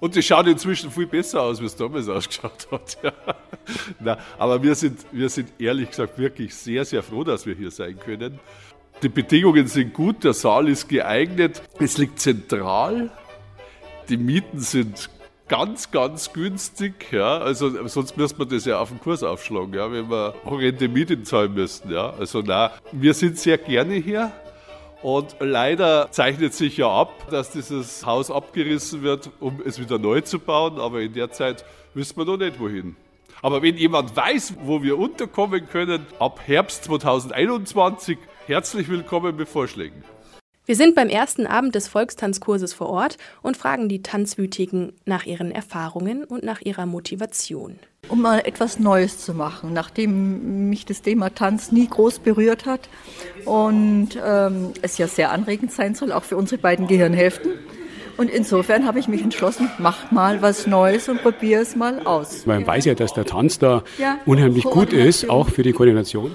[0.00, 2.98] Und die schaut inzwischen viel besser aus, wie es damals ausgeschaut hat.
[3.04, 3.12] Ja.
[4.00, 7.70] Na, aber wir sind, wir sind ehrlich gesagt wirklich sehr, sehr froh, dass wir hier
[7.70, 8.40] sein können.
[9.02, 13.10] Die Bedingungen sind gut, der Saal ist geeignet, es liegt zentral,
[14.08, 15.08] die Mieten sind
[15.50, 17.12] ganz, ganz günstig.
[17.12, 17.38] Ja.
[17.38, 21.24] Also sonst müsste man das ja auf den Kurs aufschlagen, ja, wenn wir horrende Mieten
[21.24, 21.92] zahlen müssten.
[21.92, 22.10] Ja.
[22.10, 24.32] Also na, wir sind sehr gerne hier.
[25.02, 30.20] Und leider zeichnet sich ja ab, dass dieses Haus abgerissen wird, um es wieder neu
[30.20, 30.78] zu bauen.
[30.78, 32.96] Aber in der Zeit wissen wir noch nicht, wohin.
[33.42, 38.18] Aber wenn jemand weiß, wo wir unterkommen können, ab Herbst 2021
[38.50, 40.02] Herzlich willkommen mit Vorschlägen.
[40.66, 45.52] Wir sind beim ersten Abend des Volkstanzkurses vor Ort und fragen die Tanzwütigen nach ihren
[45.52, 47.78] Erfahrungen und nach ihrer Motivation.
[48.08, 52.88] Um mal etwas Neues zu machen, nachdem mich das Thema Tanz nie groß berührt hat
[53.44, 57.52] und ähm, es ja sehr anregend sein soll, auch für unsere beiden Gehirnhälften.
[58.16, 62.46] Und insofern habe ich mich entschlossen, mach mal was Neues und probiere es mal aus.
[62.46, 66.34] Man weiß ja, dass der Tanz da ja, unheimlich gut ist, auch für die Koordination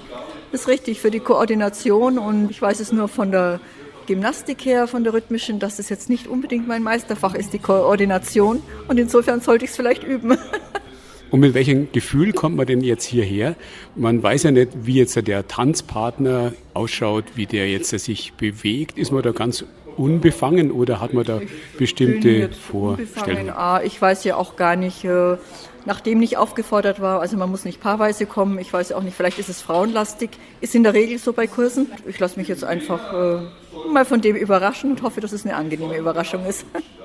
[0.56, 3.60] ist richtig für die Koordination und ich weiß es nur von der
[4.06, 8.62] Gymnastik her, von der rhythmischen, dass es jetzt nicht unbedingt mein Meisterfach ist, die Koordination
[8.88, 10.38] und insofern sollte ich es vielleicht üben.
[11.30, 13.56] Und mit welchem Gefühl kommt man denn jetzt hierher?
[13.94, 18.96] Man weiß ja nicht, wie jetzt der Tanzpartner ausschaut, wie der jetzt sich bewegt.
[18.98, 19.64] Ist man da ganz
[19.96, 21.40] unbefangen oder hat man da
[21.78, 23.50] bestimmte Vorstellungen?
[23.50, 25.36] Ah, ich weiß ja auch gar nicht, äh,
[25.84, 27.20] nachdem nicht aufgefordert war.
[27.20, 28.58] Also man muss nicht paarweise kommen.
[28.58, 30.30] Ich weiß auch nicht, vielleicht ist es frauenlastig.
[30.60, 31.90] Ist in der Regel so bei Kursen.
[32.06, 35.56] Ich lasse mich jetzt einfach äh, mal von dem überraschen und hoffe, dass es eine
[35.56, 36.66] angenehme Überraschung ist.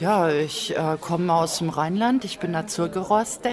[0.00, 3.50] Ja, ich äh, komme aus dem Rheinland, ich bin Naturgeroste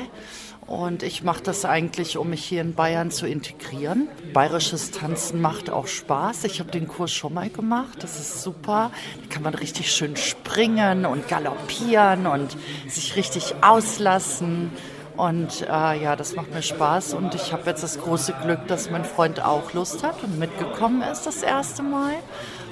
[0.65, 4.07] und ich mache das eigentlich, um mich hier in Bayern zu integrieren.
[4.33, 6.45] Bayerisches Tanzen macht auch Spaß.
[6.45, 8.01] Ich habe den Kurs schon mal gemacht.
[8.01, 8.89] Das ist super.
[9.21, 14.71] Da kann man richtig schön springen und galoppieren und sich richtig auslassen.
[15.17, 17.13] Und äh, ja, das macht mir Spaß.
[17.13, 21.03] Und ich habe jetzt das große Glück, dass mein Freund auch Lust hat und mitgekommen
[21.03, 22.15] ist das erste Mal.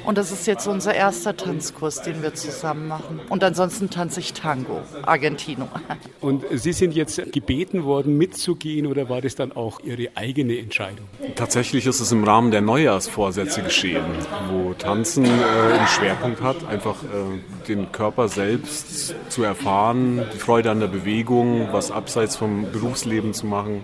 [0.06, 3.20] Und das ist jetzt unser erster Tanzkurs, den wir zusammen machen.
[3.30, 5.68] Und ansonsten tanze ich Tango, Argentino.
[6.22, 11.08] Und Sie sind jetzt gebeten worden, mitzugehen oder war das dann auch Ihre eigene Entscheidung?
[11.36, 14.04] Tatsächlich ist es im Rahmen der Neujahrsvorsätze geschehen,
[14.52, 20.72] wo Tanzen äh, einen Schwerpunkt hat, einfach äh, den Körper selbst zu erfahren, die Freude
[20.72, 23.84] an der Bewegung, was abseits vom Berufsleben zu machen.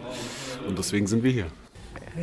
[0.68, 1.46] Und deswegen sind wir hier.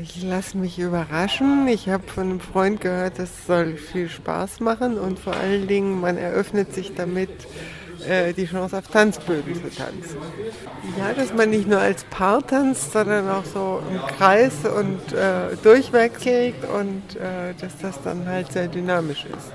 [0.00, 1.68] Ich lasse mich überraschen.
[1.68, 6.00] Ich habe von einem Freund gehört, das soll viel Spaß machen und vor allen Dingen,
[6.00, 7.28] man eröffnet sich damit
[8.08, 10.16] äh, die Chance auf Tanzböden zu tanzen.
[10.98, 15.56] Ja, dass man nicht nur als Paar tanzt, sondern auch so im Kreis und äh,
[15.62, 19.52] durchwechselt und äh, dass das dann halt sehr dynamisch ist.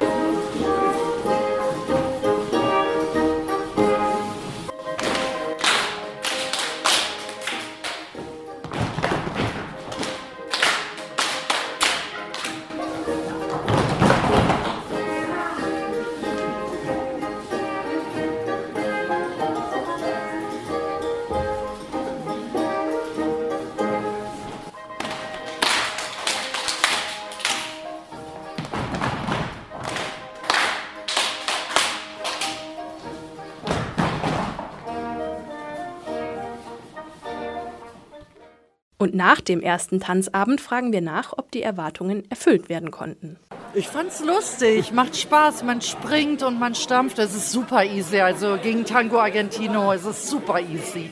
[39.07, 43.37] Und nach dem ersten Tanzabend fragen wir nach, ob die Erwartungen erfüllt werden konnten.
[43.73, 48.19] Ich fand's lustig, macht Spaß, man springt und man stampft, es ist super easy.
[48.19, 51.09] Also gegen Tango Argentino es ist super easy.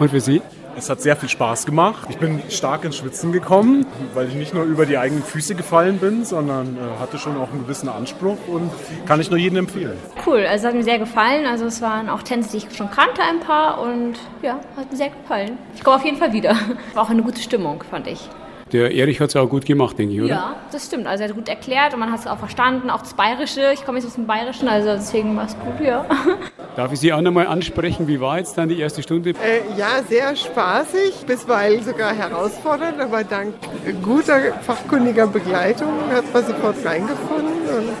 [0.00, 0.42] Und für Sie?
[0.82, 2.08] Es hat sehr viel Spaß gemacht.
[2.10, 5.98] Ich bin stark ins Schwitzen gekommen, weil ich nicht nur über die eigenen Füße gefallen
[5.98, 8.68] bin, sondern äh, hatte schon auch einen gewissen Anspruch und
[9.06, 9.96] kann ich nur jedem empfehlen.
[10.26, 11.46] Cool, also es hat mir sehr gefallen.
[11.46, 14.96] Also es waren auch Tänze, die ich schon kannte, ein paar und ja, hat mir
[14.96, 15.56] sehr gefallen.
[15.76, 16.56] Ich komme auf jeden Fall wieder.
[16.94, 18.28] War auch eine gute Stimmung, fand ich.
[18.72, 20.30] Der Erich hat es auch gut gemacht, denke ich, oder?
[20.30, 21.06] Ja, das stimmt.
[21.06, 22.88] Also er hat gut erklärt und man hat es auch verstanden.
[22.88, 23.70] Auch das Bayerische.
[23.74, 26.06] Ich komme jetzt aus dem Bayerischen, also deswegen war es gut, ja.
[26.76, 28.08] Darf ich Sie auch nochmal ansprechen?
[28.08, 29.30] Wie war jetzt dann die erste Stunde?
[29.30, 33.54] Äh, ja, sehr spaßig, bisweilen sogar herausfordernd, aber dank
[34.02, 37.52] guter, fachkundiger Begleitung hat man sofort reingefunden.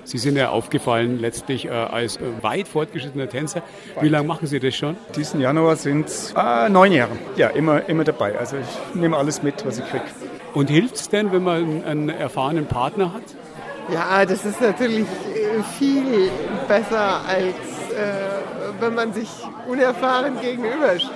[0.04, 3.62] Sie sind ja aufgefallen letztlich äh, als weit fortgeschrittener Tänzer.
[4.00, 4.96] Wie lange machen Sie das schon?
[5.16, 7.12] Diesen Januar sind es äh, neun Jahre.
[7.36, 8.38] Ja, immer, immer dabei.
[8.38, 10.04] Also ich nehme alles mit, was ich kriege.
[10.54, 13.22] Und hilft es denn, wenn man einen erfahrenen Partner hat?
[13.90, 15.06] Ja, das ist natürlich
[15.78, 16.30] viel
[16.68, 19.28] besser, als äh, wenn man sich
[19.66, 21.10] unerfahren gegenübersteht.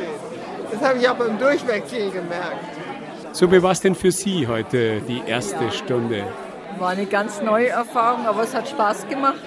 [0.72, 2.64] Das habe ich auch beim Durchwechseln gemerkt.
[3.32, 6.24] So, wie war es denn für Sie heute, die erste Stunde?
[6.78, 9.40] War eine ganz neue Erfahrung, aber es hat Spaß gemacht.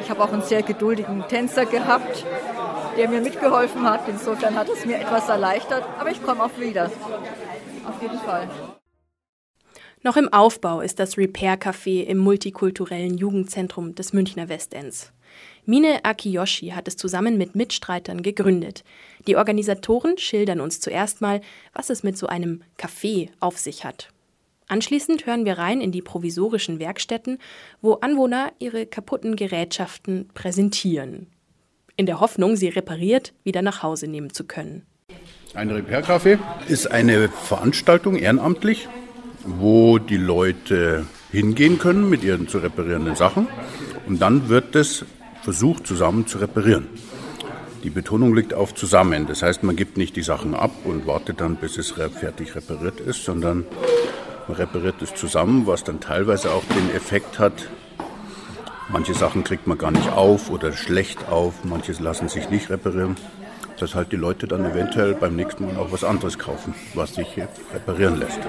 [0.00, 2.24] Ich habe auch einen sehr geduldigen Tänzer gehabt,
[2.98, 4.08] der mir mitgeholfen hat.
[4.08, 6.90] Insofern hat es mir etwas erleichtert, aber ich komme auch wieder.
[7.86, 8.48] Auf jeden Fall.
[10.04, 15.12] Noch im Aufbau ist das Repair Café im multikulturellen Jugendzentrum des Münchner Westends.
[15.64, 18.84] Mine Akiyoshi hat es zusammen mit Mitstreitern gegründet.
[19.26, 21.40] Die Organisatoren schildern uns zuerst mal,
[21.72, 24.10] was es mit so einem Café auf sich hat.
[24.68, 27.38] Anschließend hören wir rein in die provisorischen Werkstätten,
[27.80, 31.28] wo Anwohner ihre kaputten Gerätschaften präsentieren.
[31.96, 34.84] In der Hoffnung, sie repariert wieder nach Hause nehmen zu können.
[35.54, 36.38] Ein Repair-Café
[36.68, 38.86] ist eine Veranstaltung ehrenamtlich,
[39.44, 43.48] wo die Leute hingehen können mit ihren zu reparierenden Sachen
[44.06, 45.04] und dann wird es
[45.42, 46.86] versucht, zusammen zu reparieren.
[47.82, 49.26] Die Betonung liegt auf zusammen.
[49.26, 52.98] Das heißt, man gibt nicht die Sachen ab und wartet dann, bis es fertig repariert
[53.00, 53.66] ist, sondern
[54.48, 57.68] man repariert es zusammen, was dann teilweise auch den Effekt hat,
[58.88, 63.16] manche Sachen kriegt man gar nicht auf oder schlecht auf, manche lassen sich nicht reparieren,
[63.78, 67.28] dass halt die Leute dann eventuell beim nächsten Mal auch was anderes kaufen, was sich
[67.72, 68.40] reparieren lässt.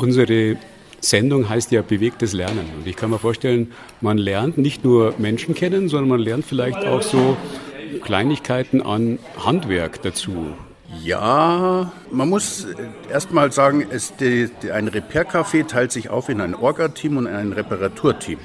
[0.00, 0.56] Unsere
[1.02, 2.70] Sendung heißt ja bewegtes Lernen.
[2.74, 6.86] Und ich kann mir vorstellen, man lernt nicht nur Menschen kennen, sondern man lernt vielleicht
[6.86, 7.36] auch so
[8.02, 10.54] Kleinigkeiten an Handwerk dazu.
[11.04, 12.66] Ja, man muss
[13.10, 17.26] erst mal sagen, es, die, die, ein Repair-Café teilt sich auf in ein Orga-Team und
[17.26, 18.38] ein Reparaturteam.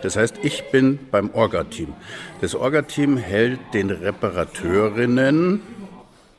[0.00, 1.92] Das heißt, ich bin beim Orga-Team.
[2.40, 5.60] Das Orga-Team hält den Reparateurinnen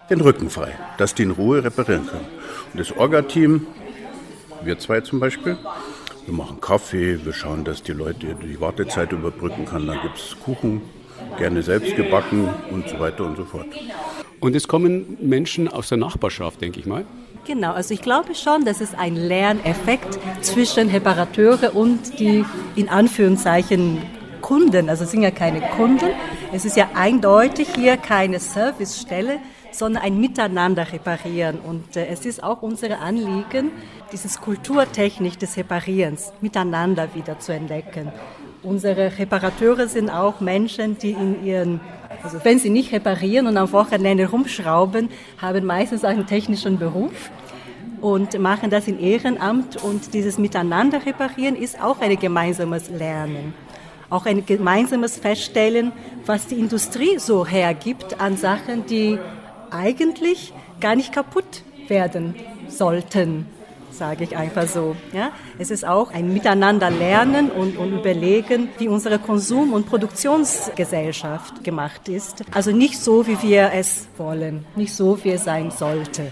[0.09, 2.27] den Rücken frei, dass die in Ruhe reparieren können.
[2.73, 3.67] Und das Orga-Team,
[4.65, 5.57] wir zwei zum Beispiel,
[6.25, 9.87] wir machen Kaffee, wir schauen, dass die Leute die Wartezeit überbrücken können.
[9.87, 10.81] Dann gibt es Kuchen
[11.37, 13.67] gerne selbst gebacken und so weiter und so fort.
[14.39, 17.05] Und es kommen Menschen aus der Nachbarschaft, denke ich mal.
[17.45, 22.43] Genau, also ich glaube schon, dass es ein Lerneffekt zwischen Reparateure und die
[22.75, 24.01] in Anführungszeichen
[24.41, 26.09] Kunden, also es sind ja keine Kunden,
[26.51, 29.39] es ist ja eindeutig hier keine Servicestelle,
[29.71, 31.59] sondern ein Miteinander reparieren.
[31.59, 33.71] Und äh, es ist auch unser Anliegen,
[34.15, 38.13] dieses Kulturtechnik des Reparierens miteinander wieder zu entdecken.
[38.63, 41.81] Unsere Reparateure sind auch Menschen, die in ihren,
[42.23, 45.09] also wenn sie nicht reparieren und am Wochenende rumschrauben,
[45.41, 47.29] haben meistens einen technischen Beruf
[47.99, 49.83] und machen das in Ehrenamt.
[49.83, 53.53] Und dieses Miteinander reparieren ist auch ein gemeinsames Lernen.
[54.09, 55.91] Auch ein gemeinsames Feststellen,
[56.25, 59.19] was die Industrie so hergibt an Sachen, die
[59.71, 62.33] eigentlich gar nicht kaputt werden
[62.69, 63.47] sollten,
[63.97, 64.95] sage ich einfach so.
[65.13, 65.31] Ja?
[65.57, 72.09] Es ist auch ein Miteinander lernen und, und überlegen, wie unsere Konsum- und Produktionsgesellschaft gemacht
[72.09, 72.43] ist.
[72.51, 76.31] Also nicht so, wie wir es wollen, nicht so, wie es sein sollte.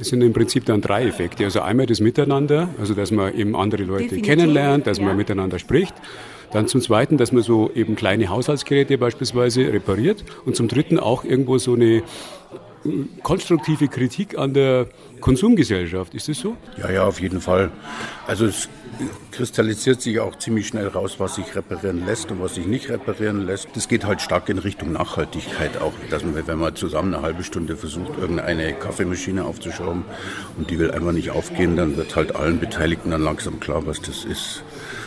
[0.00, 1.44] Es sind im Prinzip dann drei Effekte.
[1.44, 5.04] Also einmal das Miteinander, also dass man eben andere Leute Definitiv, kennenlernt, dass ja.
[5.04, 5.94] man miteinander spricht.
[6.52, 10.24] Dann zum Zweiten, dass man so eben kleine Haushaltsgeräte beispielsweise repariert.
[10.44, 12.02] Und zum Dritten auch irgendwo so eine
[13.22, 14.86] konstruktive Kritik an der
[15.20, 16.14] Konsumgesellschaft.
[16.14, 16.56] Ist das so?
[16.78, 17.70] Ja, ja, auf jeden Fall.
[18.26, 18.68] Also es
[19.30, 23.46] kristallisiert sich auch ziemlich schnell raus, was sich reparieren lässt und was sich nicht reparieren
[23.46, 23.68] lässt.
[23.74, 27.42] Das geht halt stark in Richtung Nachhaltigkeit auch, dass man, wenn man zusammen eine halbe
[27.42, 30.04] Stunde versucht, irgendeine Kaffeemaschine aufzuschrauben
[30.58, 34.00] und die will einfach nicht aufgehen, dann wird halt allen Beteiligten dann langsam klar, was
[34.00, 34.62] das ist,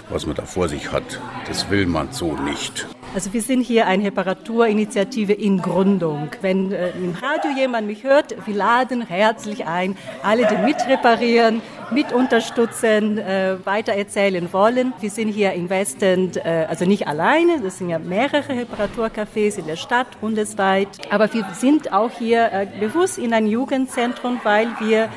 [0.10, 1.20] was man da vor sich hat.
[1.47, 2.88] Das will man so nicht.
[3.14, 6.30] Also wir sind hier eine Reparaturinitiative in Gründung.
[6.41, 12.12] Wenn äh, im Radio jemand mich hört, wir laden herzlich ein, alle, die mitreparieren, mit
[12.12, 14.93] unterstützen, äh, weitererzählen wollen.
[14.99, 19.68] Wir sind hier in Westend, äh, also nicht alleine, das sind ja mehrere Reparaturcafés in
[19.68, 25.10] der Stadt bundesweit, aber wir sind auch hier äh, bewusst in ein Jugendzentrum, weil wir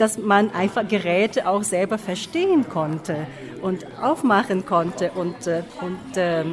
[0.00, 3.26] dass man einfach Geräte auch selber verstehen konnte
[3.60, 5.10] und aufmachen konnte.
[5.14, 6.44] Und, äh, und äh,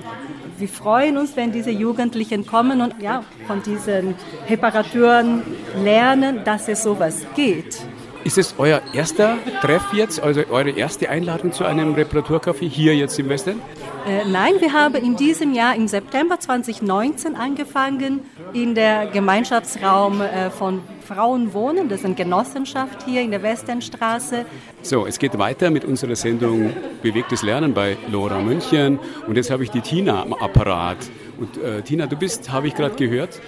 [0.58, 4.16] wir freuen uns, wenn diese Jugendlichen kommen und ja, von diesen
[4.50, 5.44] Reparaturen
[5.84, 7.80] lernen, dass es sowas geht.
[8.24, 13.18] Ist es euer erster Treff jetzt, also eure erste Einladung zu einem Reparaturcafé hier jetzt
[13.20, 13.62] im Westen?
[14.06, 18.22] Äh, nein, wir haben in diesem Jahr im September 2019 angefangen
[18.54, 21.88] in der Gemeinschaftsraum äh, von Frauen wohnen.
[21.88, 24.46] Das ist eine Genossenschaft hier in der Westernstraße.
[24.82, 29.00] So, es geht weiter mit unserer Sendung Bewegtes Lernen bei Lora München.
[29.26, 30.98] Und jetzt habe ich die Tina am Apparat.
[31.38, 33.40] Und äh, Tina, du bist, habe ich gerade gehört,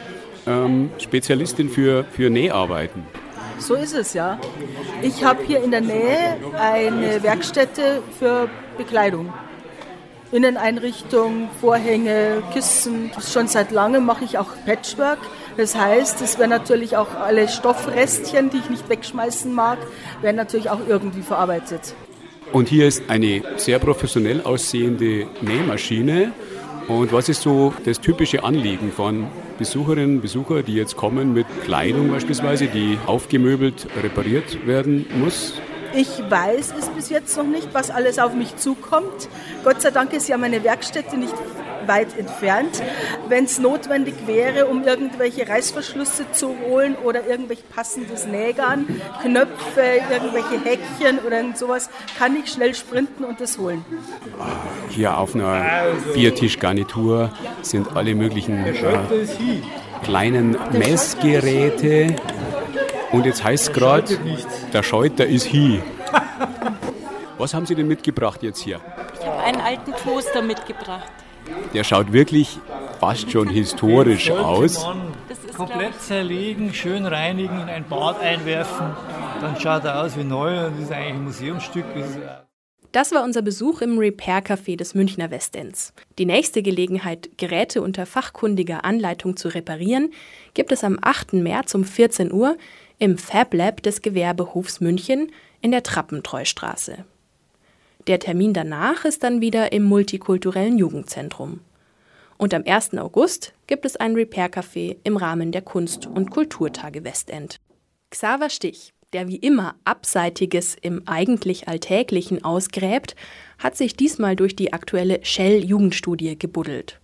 [0.48, 3.04] ähm, Spezialistin für, für Näharbeiten.
[3.58, 4.40] So ist es, ja.
[5.02, 9.34] Ich habe hier in der Nähe eine Werkstätte für Bekleidung.
[10.32, 13.12] Inneneinrichtung, Vorhänge, Kissen.
[13.20, 15.18] Schon seit langem mache ich auch Patchwork.
[15.60, 19.78] Das heißt, es werden natürlich auch alle Stoffrestchen, die ich nicht wegschmeißen mag,
[20.22, 21.96] werden natürlich auch irgendwie verarbeitet.
[22.54, 26.32] Und hier ist eine sehr professionell aussehende Nähmaschine.
[26.88, 31.46] Und was ist so das typische Anliegen von Besucherinnen und Besuchern, die jetzt kommen mit
[31.66, 35.56] Kleidung beispielsweise, die aufgemöbelt repariert werden muss?
[35.94, 39.28] Ich weiß es bis jetzt noch nicht, was alles auf mich zukommt.
[39.64, 41.34] Gott sei Dank ist ja meine Werkstätte nicht
[41.88, 42.82] weit entfernt.
[43.28, 48.88] Wenn es notwendig wäre, um irgendwelche Reißverschlüsse zu holen oder irgendwelche passendes Nägern,
[49.22, 53.84] Knöpfe, irgendwelche Häkchen oder sowas, kann ich schnell sprinten und das holen.
[54.90, 55.66] Hier auf einer
[56.14, 57.32] Biertischgarnitur
[57.62, 58.74] sind alle möglichen äh,
[60.04, 62.16] kleinen Messgeräte.
[63.12, 64.18] Und jetzt heißt es gerade,
[64.74, 65.82] der Scheuter ist hier.
[67.38, 68.80] Was haben Sie denn mitgebracht jetzt hier?
[69.20, 71.12] Ich habe einen alten Toaster mitgebracht.
[71.74, 72.60] Der schaut wirklich
[73.00, 74.86] fast schon historisch aus.
[75.56, 78.88] komplett zerlegen, schön reinigen, in ein Bad einwerfen,
[79.42, 81.86] dann schaut er aus wie neu und ist eigentlich ein Museumsstück.
[82.92, 85.94] Das war unser Besuch im Repair-Café des Münchner Westends.
[86.18, 90.12] Die nächste Gelegenheit, Geräte unter fachkundiger Anleitung zu reparieren,
[90.54, 91.34] gibt es am 8.
[91.34, 92.58] März um 14 Uhr
[93.00, 95.32] im Fab Lab des Gewerbehofs München
[95.62, 97.06] in der Trappentreustraße.
[98.08, 101.62] Der Termin danach ist dann wieder im multikulturellen Jugendzentrum.
[102.38, 102.98] Und am 1.
[102.98, 107.58] August gibt es ein Repair-Café im Rahmen der Kunst- und Kulturtage Westend.
[108.10, 113.16] Xaver Stich, der wie immer Abseitiges im eigentlich Alltäglichen ausgräbt,
[113.58, 117.00] hat sich diesmal durch die aktuelle Shell-Jugendstudie gebuddelt.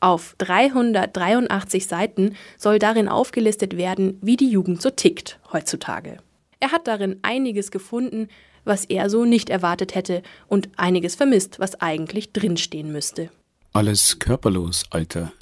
[0.00, 6.18] Auf 383 Seiten soll darin aufgelistet werden, wie die Jugend so tickt heutzutage.
[6.60, 8.28] Er hat darin einiges gefunden,
[8.64, 13.30] was er so nicht erwartet hätte und einiges vermisst, was eigentlich drinstehen müsste.
[13.72, 15.32] Alles körperlos, Alter.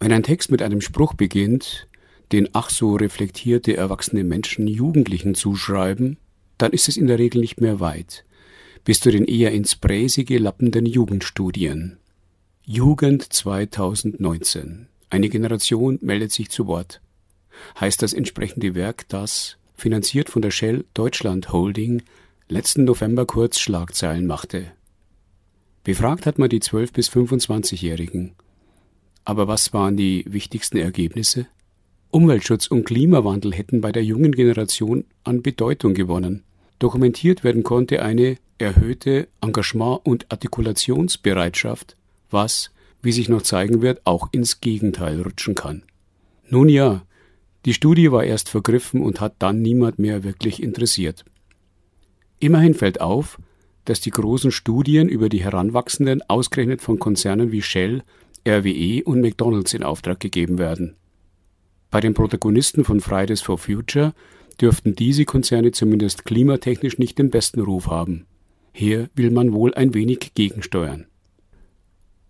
[0.00, 1.86] Wenn ein Text mit einem Spruch beginnt,
[2.32, 6.18] den ach so reflektierte erwachsene Menschen Jugendlichen zuschreiben,
[6.56, 8.24] dann ist es in der Regel nicht mehr weit,
[8.84, 11.98] bis zu den eher ins Bräsige lappenden Jugendstudien.
[12.70, 14.88] Jugend 2019.
[15.08, 17.00] Eine Generation meldet sich zu Wort.
[17.80, 22.02] Heißt das entsprechende Werk, das, finanziert von der Shell Deutschland Holding,
[22.46, 24.66] letzten November kurz Schlagzeilen machte.
[25.82, 28.34] Befragt hat man die 12- bis 25-Jährigen.
[29.24, 31.46] Aber was waren die wichtigsten Ergebnisse?
[32.10, 36.44] Umweltschutz und Klimawandel hätten bei der jungen Generation an Bedeutung gewonnen.
[36.78, 41.96] Dokumentiert werden konnte eine erhöhte Engagement- und Artikulationsbereitschaft,
[42.30, 42.70] was,
[43.02, 45.82] wie sich noch zeigen wird, auch ins Gegenteil rutschen kann.
[46.48, 47.02] Nun ja,
[47.64, 51.24] die Studie war erst vergriffen und hat dann niemand mehr wirklich interessiert.
[52.40, 53.38] Immerhin fällt auf,
[53.84, 58.02] dass die großen Studien über die Heranwachsenden ausgerechnet von Konzernen wie Shell,
[58.46, 60.96] RWE und McDonald's in Auftrag gegeben werden.
[61.90, 64.14] Bei den Protagonisten von Fridays for Future
[64.60, 68.26] dürften diese Konzerne zumindest klimatechnisch nicht den besten Ruf haben.
[68.72, 71.06] Hier will man wohl ein wenig gegensteuern.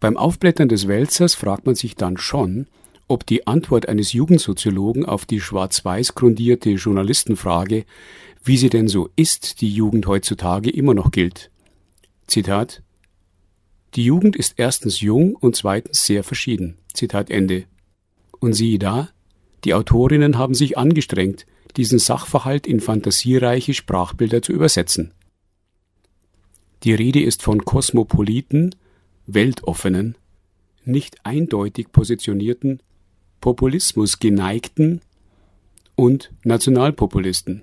[0.01, 2.67] Beim Aufblättern des Wälzers fragt man sich dann schon,
[3.09, 7.85] ob die Antwort eines Jugendsoziologen auf die schwarz-weiß grundierte Journalistenfrage,
[8.45, 11.51] wie sie denn so ist, die Jugend heutzutage immer noch gilt.
[12.27, 12.83] Zitat
[13.95, 16.77] Die Jugend ist erstens jung und zweitens sehr verschieden.
[16.93, 17.65] Zitat Ende.
[18.39, 19.09] Und siehe da,
[19.65, 21.47] die Autorinnen haben sich angestrengt,
[21.77, 25.13] diesen Sachverhalt in fantasiereiche Sprachbilder zu übersetzen.
[26.85, 28.75] Die Rede ist von kosmopoliten,
[29.29, 30.17] weltoffenen,
[30.85, 32.81] nicht eindeutig positionierten,
[33.41, 35.01] Populismus geneigten
[35.95, 37.63] und Nationalpopulisten.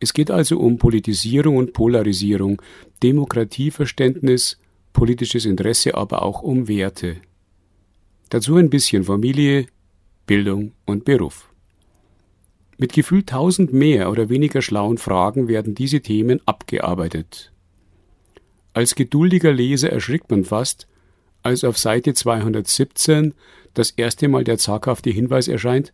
[0.00, 2.62] Es geht also um Politisierung und Polarisierung,
[3.02, 4.58] Demokratieverständnis,
[4.92, 7.16] politisches Interesse, aber auch um Werte.
[8.30, 9.66] Dazu ein bisschen Familie,
[10.26, 11.50] Bildung und Beruf.
[12.76, 17.53] Mit gefühlt tausend mehr oder weniger schlauen Fragen werden diese Themen abgearbeitet.
[18.74, 20.88] Als geduldiger Leser erschrickt man fast,
[21.42, 23.32] als auf Seite 217
[23.72, 25.92] das erste Mal der zaghafte Hinweis erscheint,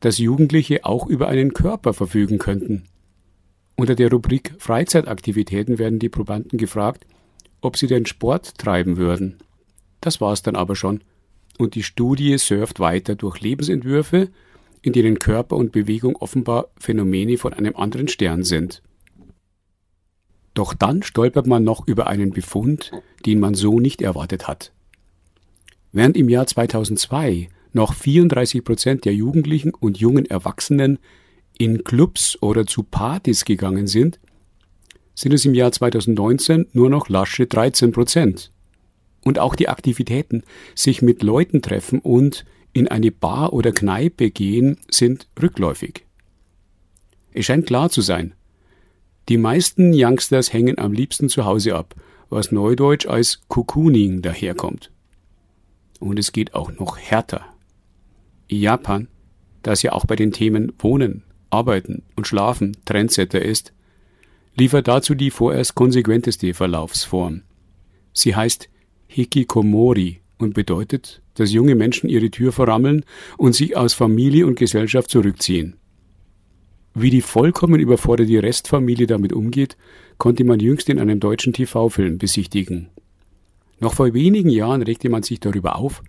[0.00, 2.84] dass Jugendliche auch über einen Körper verfügen könnten.
[3.76, 7.06] Unter der Rubrik Freizeitaktivitäten werden die Probanden gefragt,
[7.60, 9.38] ob sie denn Sport treiben würden.
[10.00, 11.02] Das war's dann aber schon.
[11.58, 14.30] Und die Studie surft weiter durch Lebensentwürfe,
[14.82, 18.82] in denen Körper und Bewegung offenbar Phänomene von einem anderen Stern sind.
[20.56, 22.90] Doch dann stolpert man noch über einen Befund,
[23.26, 24.72] den man so nicht erwartet hat.
[25.92, 30.98] Während im Jahr 2002 noch 34 Prozent der Jugendlichen und jungen Erwachsenen
[31.58, 34.18] in Clubs oder zu Partys gegangen sind,
[35.14, 38.50] sind es im Jahr 2019 nur noch lasche 13 Prozent.
[39.24, 40.42] Und auch die Aktivitäten,
[40.74, 46.06] sich mit Leuten treffen und in eine Bar oder Kneipe gehen, sind rückläufig.
[47.34, 48.32] Es scheint klar zu sein,
[49.28, 51.94] die meisten Youngsters hängen am liebsten zu Hause ab,
[52.28, 54.90] was neudeutsch als Cocooning daherkommt.
[55.98, 57.44] Und es geht auch noch härter.
[58.48, 59.08] Japan,
[59.62, 63.72] das ja auch bei den Themen Wohnen, Arbeiten und Schlafen Trendsetter ist,
[64.56, 67.42] liefert dazu die vorerst konsequenteste Verlaufsform.
[68.12, 68.68] Sie heißt
[69.08, 73.04] Hikikomori und bedeutet, dass junge Menschen ihre Tür verrammeln
[73.36, 75.76] und sich aus Familie und Gesellschaft zurückziehen.
[76.98, 79.76] Wie die vollkommen überforderte Restfamilie damit umgeht,
[80.16, 82.88] konnte man jüngst in einem deutschen TV-Film besichtigen.
[83.80, 86.02] Noch vor wenigen Jahren regte man sich darüber auf,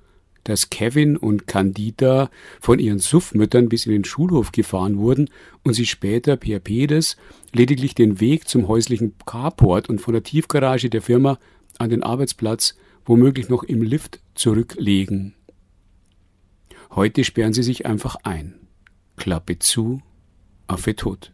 [0.45, 2.29] dass Kevin und Candida
[2.61, 5.29] von ihren Suffmüttern bis in den Schulhof gefahren wurden
[5.65, 7.17] und sie später per Pedes
[7.51, 11.37] lediglich den Weg zum häuslichen Carport und von der Tiefgarage der Firma
[11.79, 15.33] an den Arbeitsplatz womöglich noch im Lift zurücklegen.
[16.91, 18.53] Heute sperren sie sich einfach ein.
[19.17, 20.01] Klappe zu,
[20.67, 21.31] Affe tot.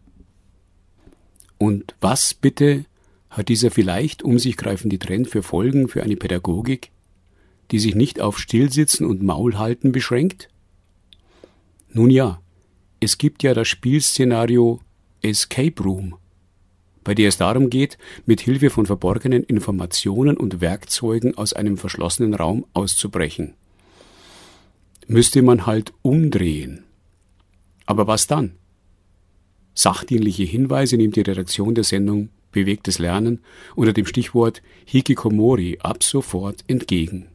[1.57, 2.85] Und was bitte
[3.29, 6.91] hat dieser vielleicht um sich greifende Trend für Folgen für eine Pädagogik,
[7.71, 10.49] die sich nicht auf Stillsitzen und Maulhalten beschränkt?
[11.89, 12.41] Nun ja,
[12.99, 14.81] es gibt ja das Spielszenario
[15.21, 16.15] Escape Room,
[17.03, 22.33] bei der es darum geht, mit Hilfe von verborgenen Informationen und Werkzeugen aus einem verschlossenen
[22.33, 23.55] Raum auszubrechen.
[25.07, 26.83] Müsste man halt umdrehen.
[27.85, 28.57] Aber was dann?
[29.75, 33.41] Sachdienliche Hinweise nimmt die Redaktion der Sendung Bewegtes Lernen
[33.75, 37.29] unter dem Stichwort Hikikomori ab sofort entgegen.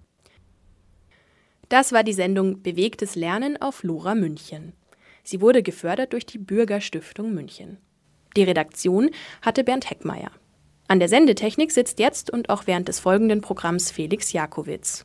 [1.68, 4.72] Das war die Sendung Bewegtes Lernen auf Lora München.
[5.24, 7.78] Sie wurde gefördert durch die Bürgerstiftung München.
[8.36, 9.10] Die Redaktion
[9.42, 10.30] hatte Bernd Heckmeier.
[10.86, 15.04] An der Sendetechnik sitzt jetzt und auch während des folgenden Programms Felix Jakowitz.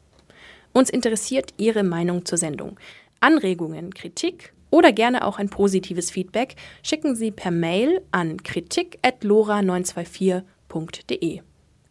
[0.72, 2.80] Uns interessiert Ihre Meinung zur Sendung.
[3.20, 11.42] Anregungen, Kritik oder gerne auch ein positives Feedback schicken Sie per Mail an kritik@lora924.de.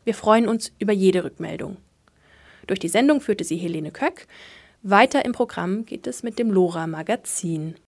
[0.04, 1.76] Wir freuen uns über jede Rückmeldung.
[2.66, 4.26] Durch die Sendung führte sie Helene Köck.
[4.82, 7.76] Weiter im Programm geht es mit dem Lora Magazin.